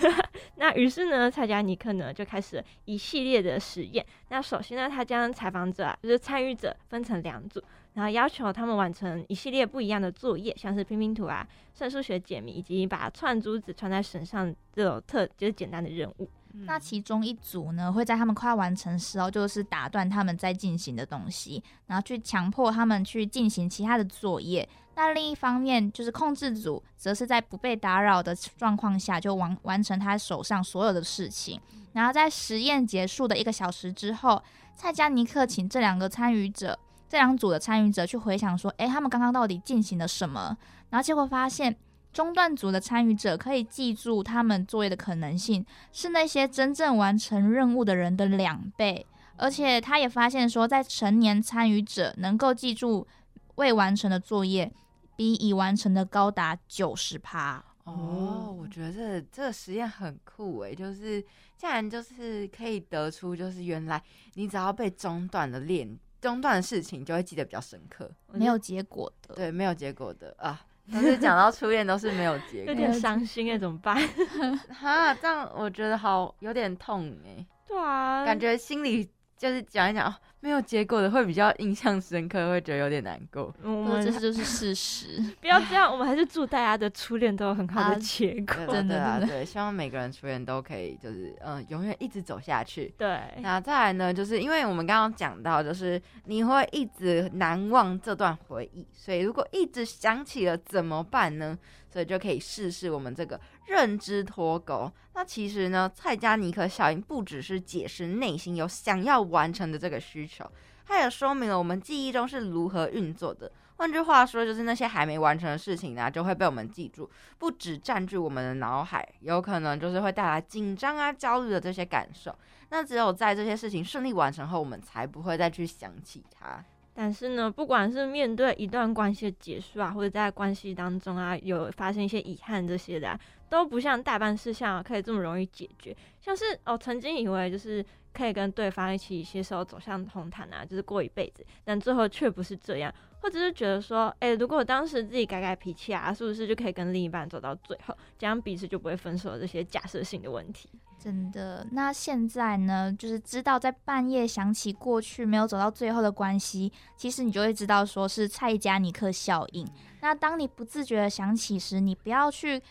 [0.58, 4.04] 那于是呢，蔡加尼克呢就开始一系列的实验。
[4.30, 7.62] 那首先呢，他将采访者就是参与者分成两组，
[7.94, 16.28] 然后要求他们完成一系列不一样的作业，像是拼拼图啊、算数学解谜以及把串珠子穿在身上这种特就是简单的任务。
[16.52, 24.68] 那其中一组呢，会在他们快要完成时候，就是打断他们在进行的东西，然后去强迫他们去进行其他的作业。
[24.96, 31.60] 那另一方面，就是控制组，则是在不被打扰的状况下，就完完成他手上所有的事情。
[31.94, 34.42] 然后在实验结束的一个小时之后，
[34.76, 40.58] 蔡加尼克请这两个参与者，这两组的参与者去回想说，诶，他们刚刚到底进行了什么？
[40.90, 41.78] 然后结果发现。
[42.12, 49.06] 中断组的参与者可以记住他们作业的可能性是那些真正完成任务的人的两倍，
[49.38, 53.08] 而且他也发现说，在成年参与者能够记住
[53.56, 54.72] 未完成的作业，
[55.16, 57.64] 比已完成的高达九十趴。
[57.84, 61.22] 哦，我觉得这这个实验很酷诶，就是
[61.58, 64.02] 竟然就是可以得出，就是原来
[64.34, 70.66] 你只要被中断的练中断的事情，就会记得比较深刻，没有结果的，对，没有结果的啊。
[70.92, 73.96] 但是讲到初恋都是没有结果，有点伤心哎，怎么办？
[74.74, 77.46] 哈，这样我觉得好有点痛哎。
[77.68, 80.14] 对啊，感觉心里就是讲一讲。
[80.42, 83.54] 没有结果的会比较印象深刻，会觉得有点难过。
[83.62, 85.22] 嗯，这就是事实。
[85.42, 88.56] 不要这样，我们还是祝大家的初恋都有很好的结果。
[88.74, 92.94] 真的，对，希望每个人初恋都可以，就是嗯，永远一直走下去。
[92.98, 93.20] 对。
[93.40, 101.58] 那再来呢，就是因为我们刚刚讲到，就是你会一直难忘这段回忆，所以如果一直想起了怎么办呢？
[101.92, 104.92] 所以就可以试试我们这个认知脱钩。
[105.14, 110.50] 那其实呢，蔡加尼克效应不只是解释内心有想要完成的这个需求，
[110.86, 113.52] 它也说明了我们记忆中是如何运作的。
[113.76, 122.36] 换句话说，就是那些还没完成的事情呢，就会被我们记住，不止占据我们的脑海，有可能就是会带来紧张啊、焦虑的这些感受。
[122.72, 126.64] 那只有在这些事情顺利完成后，我们才不会再去想起它。
[126.94, 133.18] 但是呢，不管是面对一段关系的结束啊，或者在关系当中啊，有发生一些遗憾这些的，
[133.50, 135.96] 都不像代办事项可以这么容易解决。
[136.22, 137.84] 像是哦，曾经以为就是
[138.14, 142.94] 可以跟对方一起携手走向红毯啊，就是过一辈子，但最后却不是这样。
[143.22, 149.38] 或者是觉得说，哎，如果当时自己改改脾气啊，是不是就可以跟另一半走到最后，这样彼此就不会分手？
[149.38, 150.70] 这些假设性的问题。
[150.98, 152.94] 真的，那现在呢？
[152.98, 159.68] 就是知道在半夜想起过去没有走到最后的关系，其实你就会知道说是蔡加尼克效应。
[160.02, 162.62] 那当你不自觉的想起时，你不要去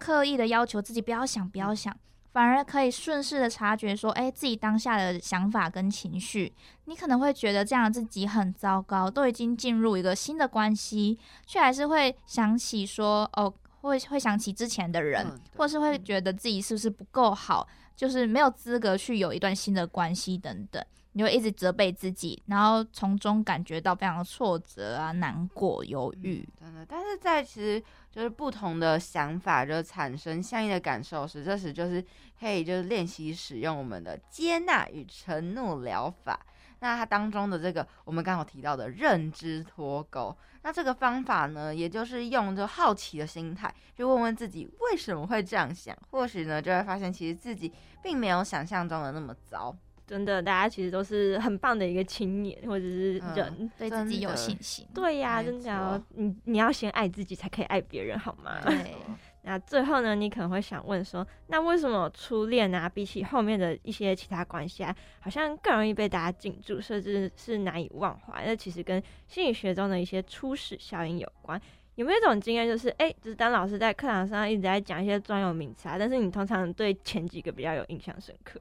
[0.00, 1.94] 刻意的要求自己不要想，不要想，
[2.32, 6.52] 反而可以顺势的察觉说，哎，自己当下的想法跟情绪。
[6.86, 20.82] 你可能会觉得这样自己很糟糕，都已经进入一个新的关系，却还是会想起说，哦，会会想起之前的人，或是会觉得自己是不是不够好，就是没有资格去有一段新的关系等等。
[21.12, 26.48] 你会一直责备自己，然后从中感觉到非常的挫折啊、难过、犹豫。
[26.58, 32.04] 真的，但是在其实就是不同的想法就产生相应的感受时，这时就是
[32.38, 36.38] 可以就是练习使用我们的接纳与承诺疗法。
[36.82, 47.70] 那它当中的这个我们刚好提到的认知脱钩，那这个方法呢，也就是用就好奇的心态，去问问自己为什么会这样想，或许呢就会发现其实自己
[48.02, 49.76] 并没有想象中的那么糟。
[50.10, 54.84] 真的，大家其实都是很棒的一个青年或者是人，对自己有信心。
[54.92, 58.60] 对呀，真的，你你要先爱自己，才可以爱别人，好吗？
[58.64, 58.96] 对。
[59.42, 68.44] 那最后呢，你可能会想问说，那为什么初恋啊，比起后面的一些其他关系啊，好像更容易被大家记住，甚至是难以忘怀？
[68.44, 71.58] 那其实跟心理学中的一些初始效应有关。
[71.94, 78.60] 有没有一种经验，就是哎，就是当老师在课堂上一直在讲一些专有名词啊，但是你通常对前几个比较有印象深刻？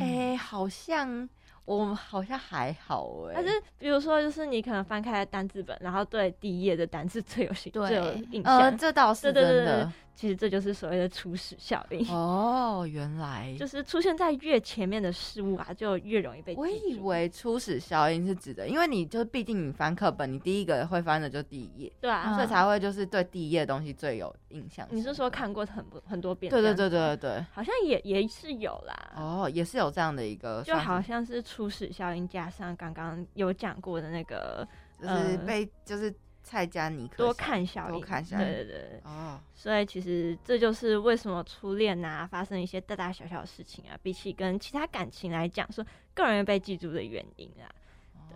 [0.00, 1.28] 哎，好像
[1.64, 9.92] 我好像还好哎，但是比如说，就是你可能翻开单字本，然后对第一页的单字最有兴最有印象，呃，这倒是真的。
[10.14, 16.54] 其实这就是所谓的初始效应哦，原来就是出现在越前面的事物啊，就越容易被。
[16.54, 24.86] 我以为初始效应是指的，因为你就毕竟你翻课本，你第一个会翻的就第一页，对啊，所以才会就是对第一页的东西最有印象。
[24.90, 26.48] 你是说看过很多很多遍？
[26.48, 29.12] 对对对对对好像也也是有啦。
[29.16, 34.66] 哦，也是有这样的一个，就好像是初始效应加上刚刚有讲过的那个，
[35.02, 36.14] 就是被就是。
[36.44, 47.66] 蔡加尼克多看小多看小对对对哦，所以其实这就是为什么初恋啊发生一些大大小小的事情啊，比起跟其他感情来讲，说更容易被记住的原因啊。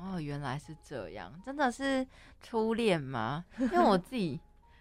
[0.00, 2.06] 哦，原来是这样，真的是
[2.40, 3.44] 初恋吗？
[3.60, 4.40] 因为我自己，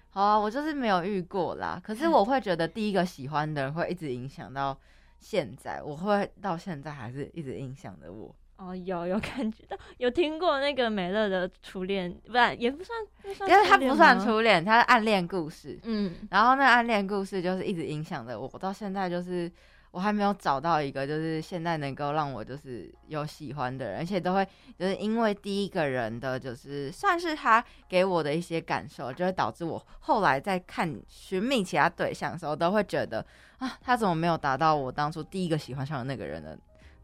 [0.10, 1.80] 好啊，我就是没有遇过啦。
[1.84, 4.80] 可是我会觉得第一个喜欢的人会一直影响到
[5.20, 8.34] 现在，我会到现在还是一直影响着我。
[8.58, 13.00] 哦，有有感觉到，有听过那个美乐的初恋，不然也不算，
[13.48, 15.80] 因为他不算初恋，他是暗恋故事。
[15.84, 19.52] 嗯，然后那暗恋故事就是一直影响着我，到现在就是
[19.92, 24.44] 我还没有找到一个就是现在能够让我就是有喜欢的人，而且都会
[24.76, 33.24] 就是因为第一个人的就是算是他给我的一些感受，就会导致我后来在看寻觅其他对象的时候，都会觉得
[33.60, 36.58] 啊，他怎么没有达到我当初第一个喜欢上的那个人的。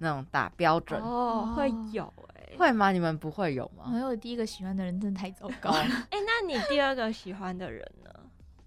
[0.03, 2.91] 那种打标准哦，会有哎，会吗？
[2.91, 3.85] 你们不会有吗？
[3.87, 5.71] 没有第一个喜欢的人真的太糟糕。
[5.73, 8.11] 哎，那你第二个喜欢的人呢？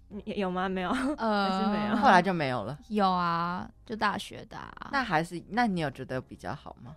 [0.09, 0.67] 你有吗？
[0.67, 1.95] 没有， 呃，还是没有。
[1.95, 2.77] 后来就没有了。
[2.89, 4.57] 有啊，就大学的。
[4.91, 6.95] 那还是，那你有觉得比较好吗？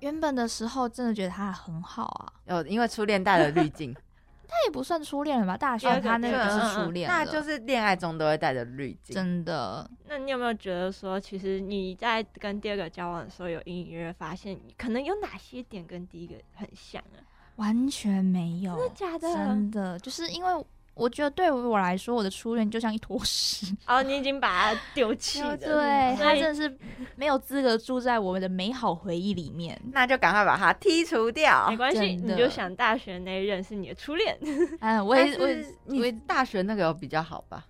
[0.00, 2.32] 原本的时候真的觉得他很好啊。
[2.46, 3.94] 有，因为初恋带了滤镜。
[4.52, 5.56] 他也不算初恋了吧？
[5.56, 9.14] 大学他那个就是初恋，那就是恋爱中都会带着滤镜。
[9.14, 9.90] 真的？
[10.06, 17.24] 那你有没有觉得说，其实你在跟第二个交往的时候，有隐隐约约发现，可能有哪些点跟第一个很像啊？
[17.56, 19.32] 完全没有，真的假的？
[19.32, 20.64] 真的，就是因为。
[20.94, 23.74] 我觉得对于我来说，我的初恋就像一坨屎。
[23.86, 25.56] 哦，你已经把它丢弃了。
[25.56, 26.78] 对，他真的是
[27.16, 29.80] 没有资格住在我们的美好回忆里面。
[29.92, 31.66] 那就赶快把它剔除掉。
[31.70, 34.38] 没关系，你就想大学那一任是你的初恋。
[34.80, 37.64] 嗯，我也，我也你大学那个比较好吧？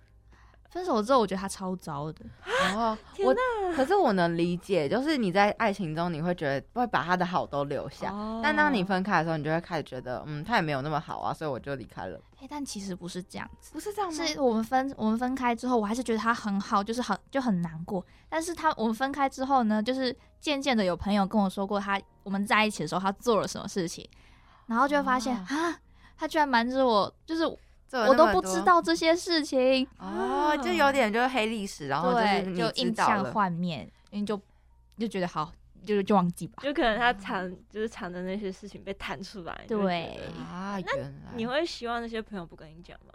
[0.73, 2.25] 分手之后，我觉得他超糟的。
[2.75, 3.35] 哦，我
[3.75, 12.19] 可是我能理解，就是你在爱情中，你会觉得会把他的好都留下，但当你分开的时候，你就会开始觉得，嗯，他也没有那么好啊，所以我就离开了。
[12.41, 14.25] 哎，但其实不是这样子，不是这样吗？
[14.25, 18.03] 是我们分我们分开之后，我还是觉得他很好，就是很就很难过。
[18.27, 24.09] 但是他我们分开之后呢，就是渐渐的有朋友跟我说过，他我们在一起的时候他做了什么事情，
[24.65, 25.79] 然后就会发现啊，
[26.17, 27.43] 他居然瞒着我，就是。
[27.99, 34.39] 我都不知道这些事情哦，就有点就是黑历史，然后就是就印象幻灭，因为就
[34.97, 35.51] 就觉得好，
[35.85, 36.63] 就就忘记吧。
[36.63, 43.13] 就可能他藏就是藏的那些事情被弹出来，对啊，那你会希望那些朋友不跟你讲吗？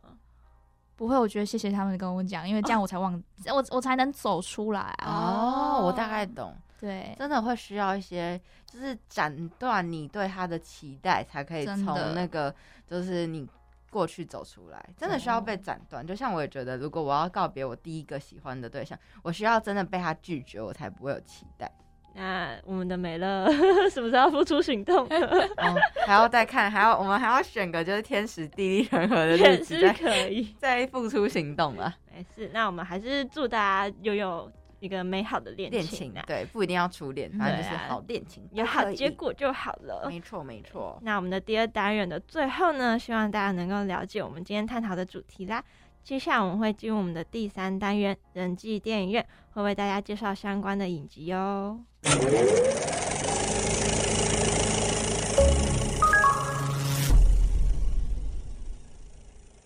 [0.94, 12.54] 不会，我觉得谢谢他们跟我讲，因为这样 我才忘，我我才能走出来哦，我大概懂，对，真的会需要一些，就是斩断你对他的期待，才可以从那个
[12.88, 13.48] 就是你。
[13.90, 16.06] 过去走出来，真的需要被斩断。
[16.06, 21.70] 就像我也觉得，如果我要告别我第一个喜欢的对象，我需要真的被他拒绝，我才不会有期待。
[22.14, 23.46] 那我们的美乐
[23.90, 25.06] 什么时候付出行动？
[25.06, 31.94] 哦，还要再看，还要我们还要选个就是天时地利人和的日子， 可以再付出行动了。
[32.12, 36.24] 没事，那我们还是祝大家拥有一个美好的恋恋情啊。
[36.26, 40.06] 对，不一定要初恋，反正就是好恋情，有好结果就好了。
[40.08, 40.98] 没错，没错。
[41.02, 45.62] 那我们的第二单元的最后呢，希望大家能够了解我们今天探讨的主题啦。
[46.04, 51.80] 接下来我们会进入我们的第三单元——人际电影院，会为大家介绍相关的影集哦。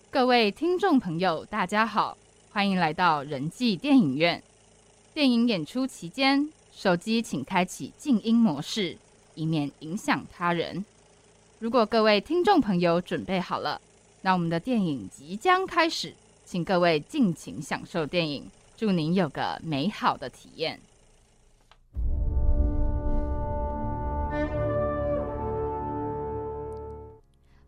[0.09, 2.17] 各位听众朋友，大家好，
[2.51, 4.43] 欢迎来到人际电影院。
[5.13, 8.97] 电影演出期间，手机请开启静音模式，
[9.35, 10.83] 以免影响他人。
[11.59, 13.79] 如果各位听众朋友准备好了，
[14.21, 16.15] 那我们的电影即将开始。
[16.45, 20.79] 请各位尽情享受电影，祝您有个美好的体验。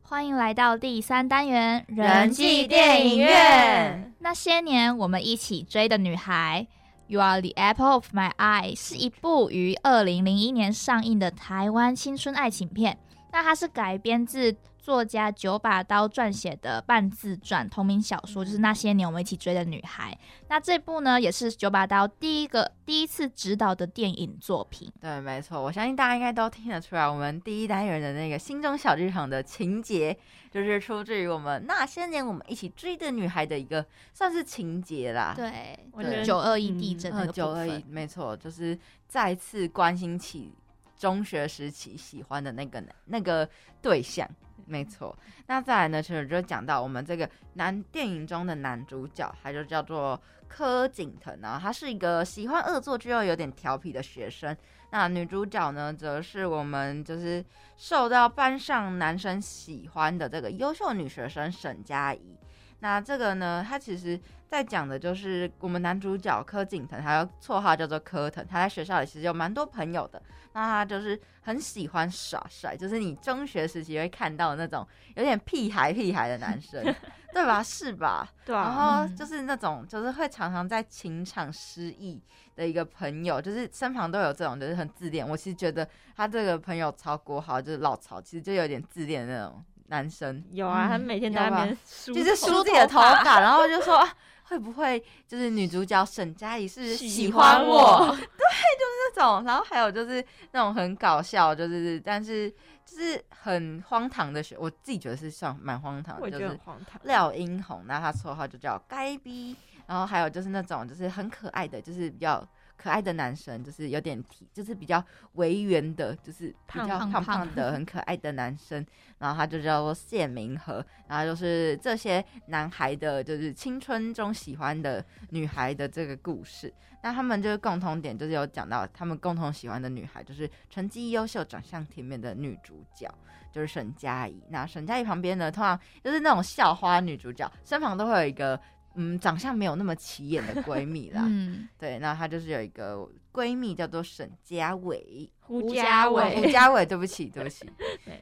[0.01, 4.13] 欢迎来到第三单元人际电影院。
[4.19, 6.65] 那些年我们一起追的女孩，
[7.07, 12.97] 《You Are the Apple of My Eye》是一部于二零零一年上映的台湾青春爱情片。
[13.31, 14.55] 那它是改编自。
[14.85, 20.15] 作家九把刀撰写的半自传同名小说，就是那些年我们一起追的女孩。
[20.47, 24.93] 那这部呢，也是九把刀第一个第一次执导的电影作品。
[25.01, 30.15] 对，没错，我相信大家应该都听得出来，我们第一单元的那个心中小剧场的情节，
[30.51, 33.83] 就是出自于我们那些年我们一起追的女孩的一个
[34.13, 35.33] 算是情节啦。
[35.35, 38.77] 对，我觉得九二一地震那个九二一，没错，就是
[39.07, 40.53] 再次关心起
[40.95, 43.49] 中学时期喜欢的那个那个
[43.81, 44.29] 对象。
[44.65, 46.01] 没错，那再来呢？
[46.01, 54.55] 其实就讲到我们这个男电影中的男主角，他就叫做柯景腾啊，他是一个喜欢恶作剧又有点调皮的学生。
[54.91, 57.43] 那女主角呢，则是我们就是
[57.75, 62.37] 受到班上男生喜欢的这个优秀女学生沈佳宜。
[62.85, 70.21] 那这个呢，他其实在讲的就是我们男主角柯景腾，他的绰号叫做柯腾，他在学校里其实有蛮多朋友的。
[70.53, 76.79] 那他就是很喜欢耍帅，就是你中学时期会看到那种有点屁孩屁孩的男生，
[77.33, 77.63] 对吧？
[77.63, 78.31] 是吧？
[78.45, 78.55] 对。
[78.55, 82.21] 然后就是那种就是会常常在情场失意
[82.55, 85.27] 的一个朋友，就是身旁都有这种，就是很自恋。
[85.27, 90.43] 我其实觉得他这个朋友曹国豪就是老曹，其实就有点自恋那种男生。
[90.51, 94.07] 有啊，他每天在那边梳，就是梳自己的头发， 然后就说。
[94.47, 98.05] 会不会就是女主角沈佳宜是喜欢我？
[98.13, 99.43] 对，就是那种。
[99.43, 102.47] 然后还有就是那种很搞笑，就是但是
[102.85, 106.59] 就是很荒唐的学，我自己觉得是算蛮荒唐，就是
[107.05, 109.55] 廖英红，那他绰号就叫该逼。
[109.87, 112.47] 然后还有就是那种就是很可爱的，就是比较。
[112.77, 115.03] 可爱的男生就是有点体，就是比较
[115.33, 118.85] 维园的，就是比较胖胖的，很可爱的男生。
[119.17, 126.71] 然后他就叫做谢明和，然后就是这些男孩的，就是青春中喜欢的女孩的这个故事。
[127.01, 133.09] 那他们就是共同点，就是有讲到他们共同喜欢的女孩，就是成绩优秀、长相甜美的女主角，
[133.51, 134.43] 就是沈佳宜。
[134.49, 138.59] 那沈佳宜旁边呢，通常就是那种校花女主角，身旁都会有一个。
[138.95, 141.21] 嗯，长相没有那么起眼的闺蜜啦。
[141.25, 147.65] 嗯，对，那她就是有一个闺蜜叫做沈佳伟，胡佳伟，胡佳伟，对不起，对不起。
[148.05, 148.21] 对，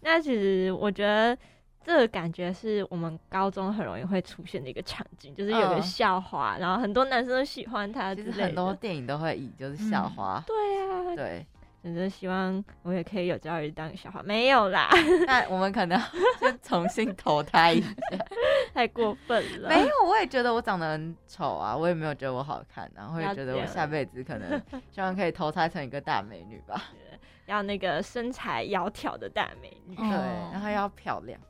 [0.00, 1.36] 那其实我觉得
[1.84, 8.14] 这个感觉是我们高中很容易会出现的一个场景，就是有个校花，然后很多男生都喜欢她。
[8.14, 10.42] 其实很多电影都会以就是校花。
[10.46, 11.14] 对啊。
[11.14, 11.46] 对。
[11.82, 14.88] 真的希望我也可以有朝一日当个小花，没有啦。
[15.26, 15.98] 那我们可能
[16.40, 17.96] 先重新投胎一下，
[18.74, 19.68] 太过分了。
[19.68, 24.60] 没有，我也觉得我长得很丑啊，我也没有觉得我好看，然后也觉得我下辈子可能
[24.90, 26.82] 希望可以投胎成一个大美女吧，
[27.46, 30.08] 要那个身材窈窕的大美女，对，
[30.52, 31.40] 然后要漂亮。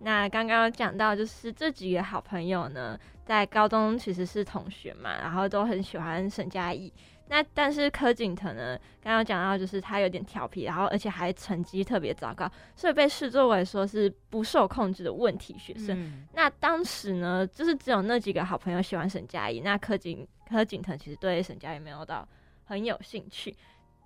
[0.00, 6.92] 那刚刚讲到，就是这几个好朋友呢，在高中其实是同学嘛，然后都很喜欢沈佳宜。
[7.30, 8.78] 那但是柯景腾呢？
[9.02, 16.26] 刚刚讲到就是他有点调皮，然后而且还成绩特别糟糕，所以被视作为说是不受控制的问题学生。
[16.32, 22.26] 那当时呢，就是只有那几个好朋友喜欢沈佳宜，那柯景柯景腾其实对沈佳宜没有到
[22.64, 23.54] 很有兴趣。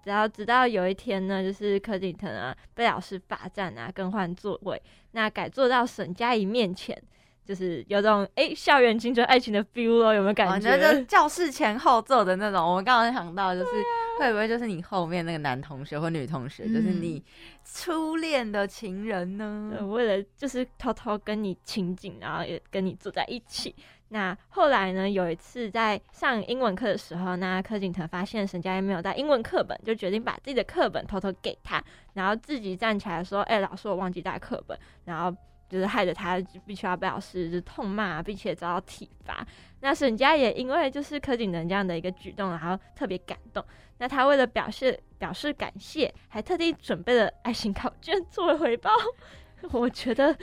[0.02, 7.00] 只要直到有一天呢，就是柯景腾啊被老师罚站啊，更换座位，那改坐到沈佳宜面前。
[7.44, 10.78] 就是有种哎，校园青春爱情的 feel 哦，有没有感觉？
[10.78, 12.64] 就教室前后座的那种。
[12.64, 13.70] 我们刚刚想到，就是
[14.18, 17.22] 会不会就是你后面那个男同学或女同学，就是你
[17.64, 19.78] 初恋的情人呢？
[19.90, 23.74] 为了就是偷偷跟你亲近，然后也跟你坐在一起。
[24.10, 25.08] 那后来呢？
[25.08, 31.82] 有一次在上英文课的时候，那柯景腾发现沈佳宜没有带英文课本，就决定把自己的课本偷偷给他，
[32.12, 35.36] 然后自己站起来说：“哎，老师，我忘记带课本。”然后。
[35.72, 39.44] 就是害得他必须要被老师就痛骂，并且遭到体罚。
[39.80, 43.64] 那沈佳也因为就是柯景腾这样的一个举动，然后特别感动。
[43.96, 48.90] 那他为了表示表示感谢，还特地准备了爱心考卷作为回报。
[49.70, 50.34] 我觉得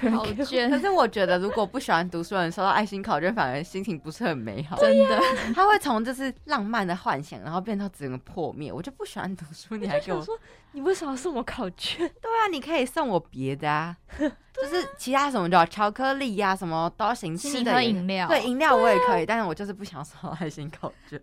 [0.00, 4.76] 考卷，可是我觉得如果不喜欢读书的人收到爱心考卷，反而心情不是很美好。
[4.78, 5.20] 真的，
[5.54, 8.72] 他会从就是浪漫的幻想，然后变到整个破灭。
[8.72, 10.38] 我就不喜欢读书，你还给我说，
[10.72, 11.98] 你为什么送我考卷？
[12.22, 21.20] 对啊，你可以送我别的啊， 就是其他什么的，巧克力呀，什么都行吃的饮料，对饮料我也可以，但是我就是不想收爱心考卷。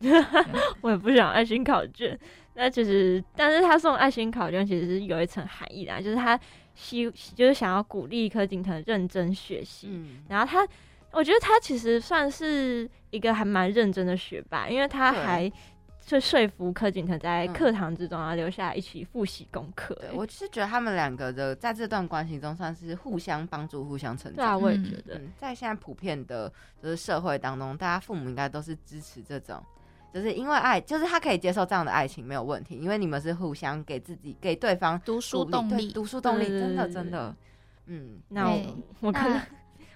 [0.82, 2.20] 我也不想爱心考卷。
[2.58, 6.40] 那其实，但是他送爱心考卷其实是有一层含义的，就是他。
[6.76, 9.90] 希就是想要鼓励柯景腾认真学习，
[10.28, 10.68] 然后他，
[11.12, 15.52] 我觉得他其实算是一个还蛮认真的学霸，因为他还
[16.06, 19.98] 就说服柯景腾在课堂之中要留下来一起复习功课。
[20.14, 24.36] 我是觉得他们两个的在这段关系中算是互相帮助、互相成长。
[24.36, 26.52] 对啊，我也觉得，在现在普遍的
[26.84, 29.64] 就是社会当中，大家父母应该都是支持这种。
[30.16, 37.36] 就是因为爱，就是他可以接受这样的爱情没有问题，因为你们是互相给自己、给对方读书动力，读书动力，真的真的，
[37.88, 38.62] 嗯，那我
[39.02, 39.42] 我刚。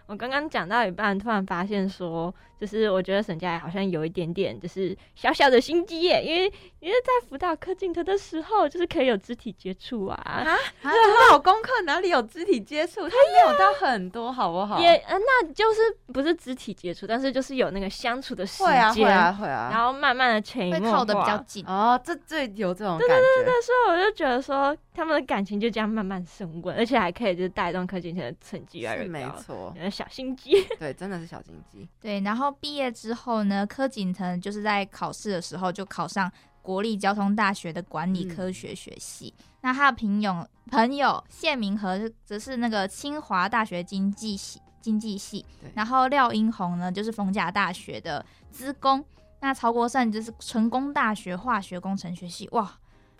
[0.07, 10.57] 我刚刚讲到一半，突然发现说，就是我觉得沈佳宜好像有一点点，就是小小的心机耶，因为因为在辅导柯景腾的时候，就是可以有肢体接触啊啊！
[10.81, 10.89] 辅
[11.31, 13.01] 导功课哪里有肢体接触？
[13.07, 14.79] 他没有到很多，好不好？
[14.79, 15.81] 也呃，那就是
[16.13, 23.07] 不是肢体接触，但是就是有那个相处的时间，会啊会啊会啊，然后慢慢的潜移默化，靠的比较紧哦，这最有这种感觉。
[23.07, 29.73] 对对对对，所以我就觉得说，他们的感情就这样慢慢升温，而且还可以就是带动柯景腾的成绩越来越高，没错。
[29.89, 31.87] 小心机，对，真的是小心机。
[32.01, 36.31] 对，然后毕业之后呢，柯景腾就是在考试的时候就考上
[36.61, 39.33] 国立交通大学的管理科学学系。
[39.61, 45.45] 那他的朋友朋友谢明和则是那个清华大学经济系经济系。
[45.73, 49.03] 然后廖英宏呢，就是逢甲大学的资工。
[49.41, 52.47] 那曹国胜就是成功大学化学工程学系。
[52.51, 52.77] 哇，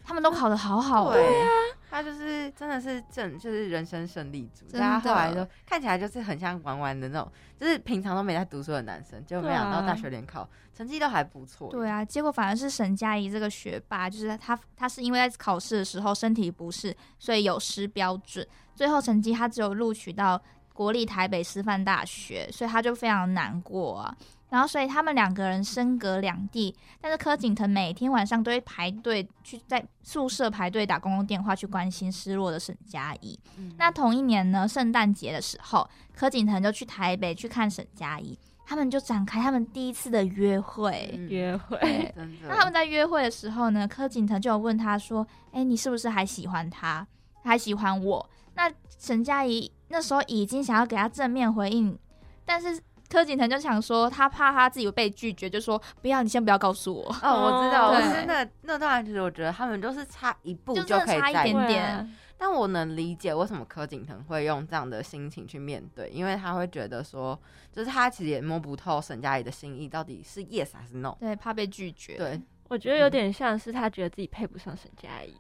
[0.10, 1.14] 他们都考得好好。
[1.14, 1.48] 对啊。
[1.92, 4.64] 他就是真的是正，就是人生胜利组。
[4.72, 11.70] 大家后来都看起来就是很像玩玩的那种，就是平常都没在读书的男生，就没想到大学联考成绩都还不错。
[11.70, 20.40] 对啊，结果反而是沈佳宜这个学霸，就是他他是因为在考试的时候身体不适，所以有失标准，最后成绩他只有录取到
[20.74, 24.16] 国立台北师范大学，所以他就非常难过啊。
[24.50, 33.40] 然后，所以他们两个人身隔两地，但是柯景腾每天晚上都会排队去在宿舍排队打公共电话去关心失落的沈佳宜。
[33.78, 38.36] 那同一年呢，圣诞节的时候，柯景腾就去台北去看沈佳宜，
[38.66, 41.14] 他们就展开他们第一次的约会。
[41.30, 42.14] 约会，
[42.48, 47.06] 那他们在约会的时候呢，柯景腾就有问他说：“哎，你是不是还喜欢他？
[47.44, 51.96] 还喜欢我？”那沈佳宜那时候已经想要给他正面回应，
[52.44, 52.82] 但是。
[53.10, 57.04] 柯景腾就想说，他怕他自己被拒绝，就说不要，你先不要告诉我。
[57.24, 62.16] 哦，我知道，真的那段其实我觉得他们都是差一步就可以差一点点。
[62.38, 67.38] 但我能理解为什么柯景腾会用这样的心情去面对，因为他会觉得说，
[67.74, 71.18] 就是他其实也摸不透沈佳宜的心意到底是 yes 还是 no。
[71.20, 72.16] 对，怕被拒绝。
[72.16, 75.36] 对，我觉得有点像是他觉得自己配不上沈佳宜。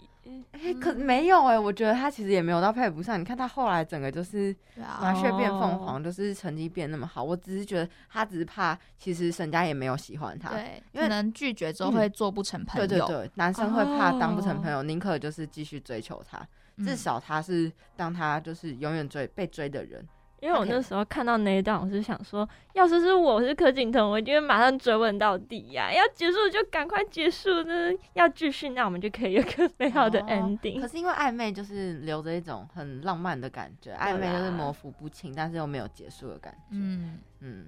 [0.51, 3.19] 哎，可没有哎，我觉得他其实也没有到配不上。
[3.19, 7.23] 你看他后来整个就是麻雀变凤凰，就是成绩变那么好。
[7.23, 12.85] 我只是觉得他只是怕，其实沈佳也没有喜欢他，对，可能拒绝之后会做不成朋友。
[12.85, 16.45] 对对对，男生会怕当不成朋友，宁可就是继续追求他，
[16.85, 20.05] 至少他是当他就是永远追被追的人。
[20.41, 25.91] 因为我那时候看到那一段，我是想说，要是是我是柯景腾，我一定会马上追问到底呀！
[25.91, 30.79] 要结束就赶快结束呢，要继续那我们就可以有个美好的 ending。
[30.79, 36.59] 可是因为暧昧就是留着一种很浪漫的感觉，暧昧就是模糊不清，但是又没有结束的感觉。
[36.71, 37.65] 嗯嗯。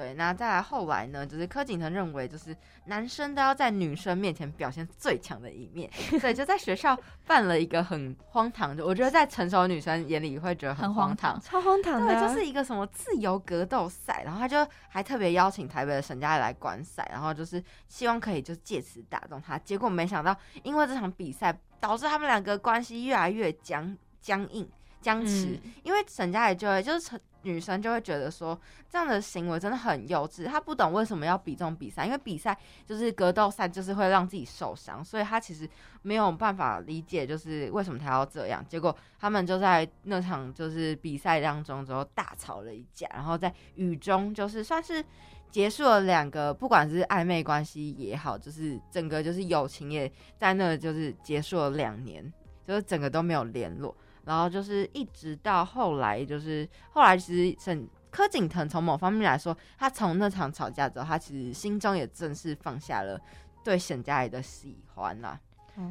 [0.00, 1.26] 对，那再来后来呢？
[1.26, 19.58] 就是柯景腾认为，就是男生都要在女生面前表现最强的一面， 所以就在学校办了一个很荒唐的，我觉得在成熟女生眼里会觉得很荒唐，超荒唐的，就是一个什么自由格斗赛，然后他就还特别邀请台北的沈佳宜来观赛，然后就是希望可以就借此打动他。
[19.58, 24.66] 结果没想到，因为这场比赛导致他们两个关系越来越僵僵硬
[25.02, 27.20] 僵持，因为沈佳宜就会就是成。
[27.42, 35.68] 女生就会觉得说这样的行为真的很幼稚，她不懂为什么要比这种比赛，因为比赛就是格斗赛，就是会让自己受伤，所以她其实
[36.02, 38.64] 没有办法理解就是为什么她要这样。
[38.68, 45.04] 结果他们就在那场就是比赛当中之后大吵了一架，然后在雨中就是算是
[45.50, 52.32] 结束了两个不管是暧昧关系也好，就是整个就是友情也在那就是结束了两年，
[52.66, 53.96] 就是整个都没有联络。
[54.30, 63.20] 然后就是一直到后来，就是后来其实沈柯景腾从某方面来说，他从那场吵架之后，他其实心中也正式放下了
[63.64, 65.40] 对沈佳宜的喜欢啦。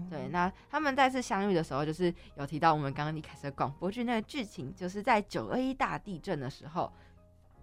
[0.10, 6.90] 对，那他们再次相遇的时候，就是有提到我们刚刚一开始广播剧那个剧情，就是在九二一大地震的时候，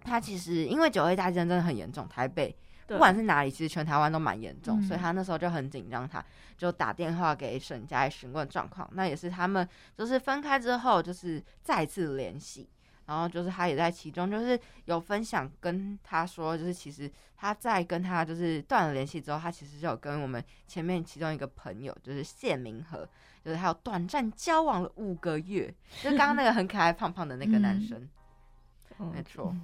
[0.05, 2.55] 他其实因为九二一大地震真的很严重，台北
[2.87, 6.25] 不管是哪里，其实全台湾都蛮严重，所以他那时候就很紧张，他
[6.57, 8.89] 就打电话给沈佳宜询问状况。
[8.93, 12.69] 那也是他们就是分开之后，就是再次联系。
[13.07, 23.09] 然后就是他也在其中，就是有分享跟他说，就是其实他在跟他就是断了联系之后，他其实就有跟我们前面其中一个朋友，就是谢明和，
[23.45, 25.73] 就是还有短暂交往了五个月，
[26.03, 28.09] 就刚刚那个很可爱胖胖的那个男生，
[29.15, 29.55] 没错，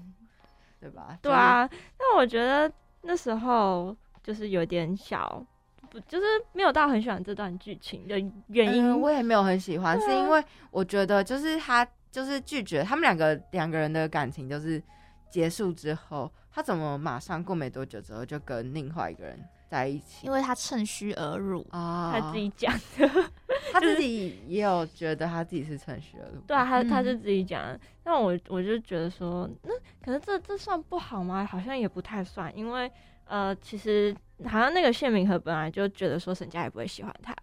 [0.78, 1.18] 对吧？
[1.20, 1.68] 对啊，
[1.98, 2.72] 那我觉得
[3.02, 5.44] 那时候就是有点小，
[5.90, 11.86] 不就是没有到很喜欢这段剧情的原因，我也没有很喜欢，是因为我觉得就是他。
[12.12, 14.82] 就是拒绝他们两个两个人的感情，就是
[15.30, 19.42] 结束之后，他怎么马上过没多久之后就跟另外一个人
[19.72, 20.26] 在一起？
[20.26, 23.08] 因为他趁虚而入啊，他自己讲的，
[23.72, 26.40] 他自己也有觉得他自己是趁虚而入。
[26.46, 27.78] 对啊，他他是自己讲。
[28.04, 29.70] 那我我就觉得说，那
[30.04, 31.44] 可是这这算不好吗？
[31.50, 32.90] 好像也不太算，因为
[33.24, 34.14] 呃，其实
[34.44, 37.34] 好像那个谢明和本来就觉得说沈佳也不会喜欢他，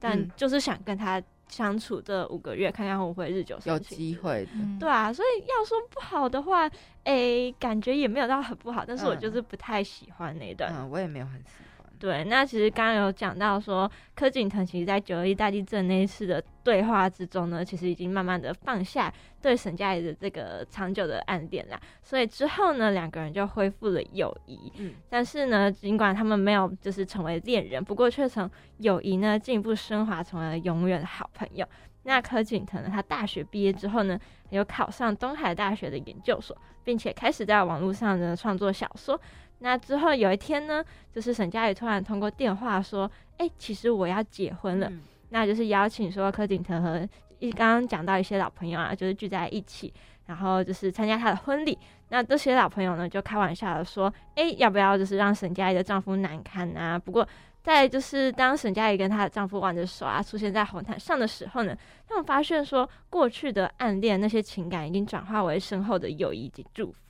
[0.00, 1.22] 但就是想跟他。
[1.50, 6.70] 相处这五个月，看看会不会日久生有机会的，对啊，所以要说不好的话，
[7.04, 11.67] 哎，感觉也没有到很不好，但是我就是不太喜欢那一段，嗯，我也没有很喜欢。
[11.98, 24.72] 对，那其实刚刚有讲到说，柯景腾其实在九二一大地震那一次的对话之中呢，其实已经慢慢的放下对沈佳宜的这个长久的暗恋啦，所以之后呢，两个人就恢复了友谊。
[24.76, 31.66] 嗯，但是呢，尽管他们没有就是成为恋人，不过却从友谊呢进一步升华成为了永远的好朋友。
[32.04, 34.18] 那柯景腾呢，他大学毕业之后呢，
[34.50, 39.20] 有考上东海大学的研究所，并且开始在网络上呢创作小说。
[39.60, 44.90] 那之后有一天呢，就是沈佳宜突然通过电话说：“哎，其实我要结婚了。”
[45.30, 47.06] 那就是邀请说柯景腾和
[47.38, 49.92] 一刚刚讲到一些老朋友啊，就是聚在一起，
[50.26, 51.76] 然后就是参加他的婚礼。
[52.08, 57.26] 那这些老朋友呢，就开玩笑的说：“哎，要不要就是让沈佳宜的丈夫难堪啊？”不过
[57.62, 61.76] 在就是当沈佳宜跟她的丈夫挽着手啊，出现在红毯上的时候呢，
[62.08, 67.07] 他们发现说过去的暗恋那些情感已经转化为深厚的友谊及祝福。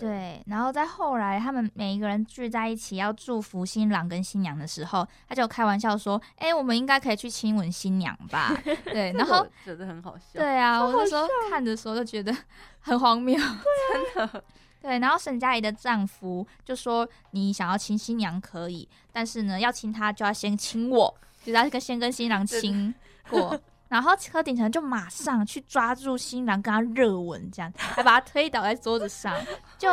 [0.00, 8.56] 对，然后在后来，他们每一个人聚在一起要祝福新郎跟新娘的时候，他就开玩笑说：“哎，我们应该可以去亲吻新娘吧？
[8.84, 10.40] ”对，然后觉得很好笑。
[10.40, 12.36] 对啊，我那时候看的时候就觉得
[12.80, 13.38] 很荒谬，
[14.16, 14.44] 真的。
[14.82, 22.94] 对，然后沈佳宜的丈夫就说：“你想要亲新娘可以，但是呢，要亲她就要先亲我，就是要跟先跟新郎亲
[23.28, 23.60] 过。”
[23.90, 29.34] 然后柯景腾就马上去抓住新郎，跟他热吻，这样还把他推倒在桌子上，
[29.76, 29.88] 就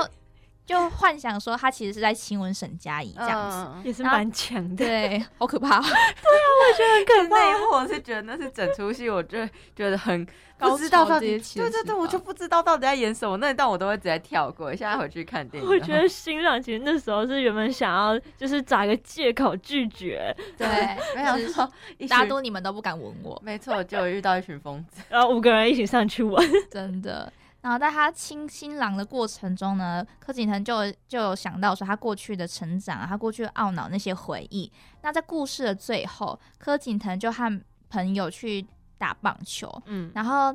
[0.67, 5.79] 就幻想说他其实是在亲吻沈佳宜这样子，也是蛮强的，对，好可怕。
[5.79, 7.39] 对啊，我也觉得很可怕。
[7.39, 10.27] 那一幕我是觉得那是整出戏，我就觉得很。
[10.59, 14.75] 不知道到底，对对对，我就不知道到底在演什么，那一段我都会直接跳过。
[14.75, 20.67] 现在回去看电影，我觉得新郎其实那时候是原本想要就是找一个借口拒绝，对，
[21.15, 21.71] 没想到
[22.09, 27.31] 大多你们都不敢吻我，没错，就遇到一群疯子， 然后五个人一起上去吻，真的。
[27.67, 34.71] 然后在他亲新郎的过程中呢，柯景腾就就有想到说他过去的成长，他过去懊恼那些回忆。
[35.01, 38.65] 那在故事的最后，柯景腾就和朋友去。
[38.99, 40.51] 打棒球，嗯，然后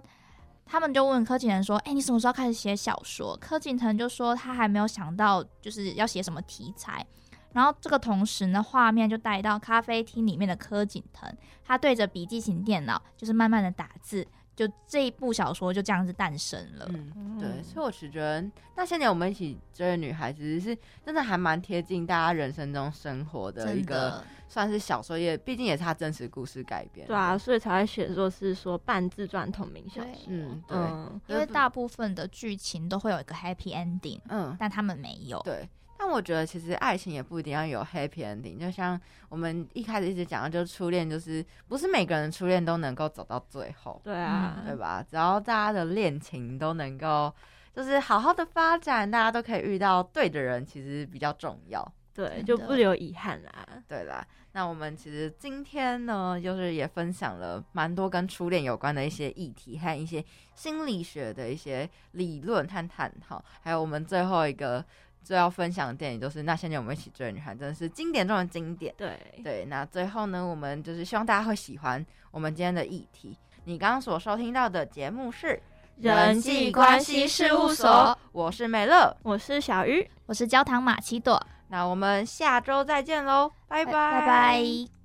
[0.67, 7.07] 他们就问柯景腾说：“哎，你什么时候开始写小说？”柯景腾就说他还没有想到就是要写什么题材。
[7.53, 11.33] 然后这个同时呢，画面就带到咖啡厅里面的柯景腾，
[11.65, 14.27] 他对着笔记型电脑就是慢慢的打字。
[14.55, 16.87] 就这一部小说就这样子诞生了。
[16.91, 18.45] 嗯，对，所以我是觉得
[18.77, 27.07] 那些年我们一起追的女孩子是真的还蛮贴近大家人生中生活的一个，算是小说，也毕竟也是他真实故事改编。
[27.07, 30.29] 对啊，所以才会写作是说半自传同名小说。
[30.29, 35.41] 嗯，对，因为大部分的剧情都会有一个 happy ending，嗯，但他们没有。
[35.45, 35.69] 对。
[36.05, 45.01] 但我觉得其实爱情也不一定要有 happy ending，就像我们一开始一直讲的，就是初恋，就是不是每个人初恋都能够走到最后，对啊，对吧？
[45.09, 47.33] 只要大家的恋情都能够
[47.73, 53.53] 就是好好的发展，大家都可以遇到对的人，其实比较重要，对，就不留遗憾啦。
[53.87, 60.25] 对啦，那我们其实今天呢，就是也分享了蛮多跟初恋有关的一些议题和一些
[60.57, 64.85] 心理学的一些理论和探讨，还有我们最后一个。
[65.23, 68.95] 最要分享的电影就是那些年我们一起追的女孩真的是经典中的经典。
[68.97, 69.19] 对。
[69.43, 73.37] 对那最后呢我们就是希望大家会喜欢我们今天的议题。
[73.65, 75.61] 你刚刚所收听到的节目是
[75.97, 79.17] 人际关系事务所我是美乐。
[79.23, 80.09] 我是小鱼。
[80.27, 81.41] 我是焦糖玛奇朵。
[81.69, 85.02] 那我们下周再见喽拜拜拜拜。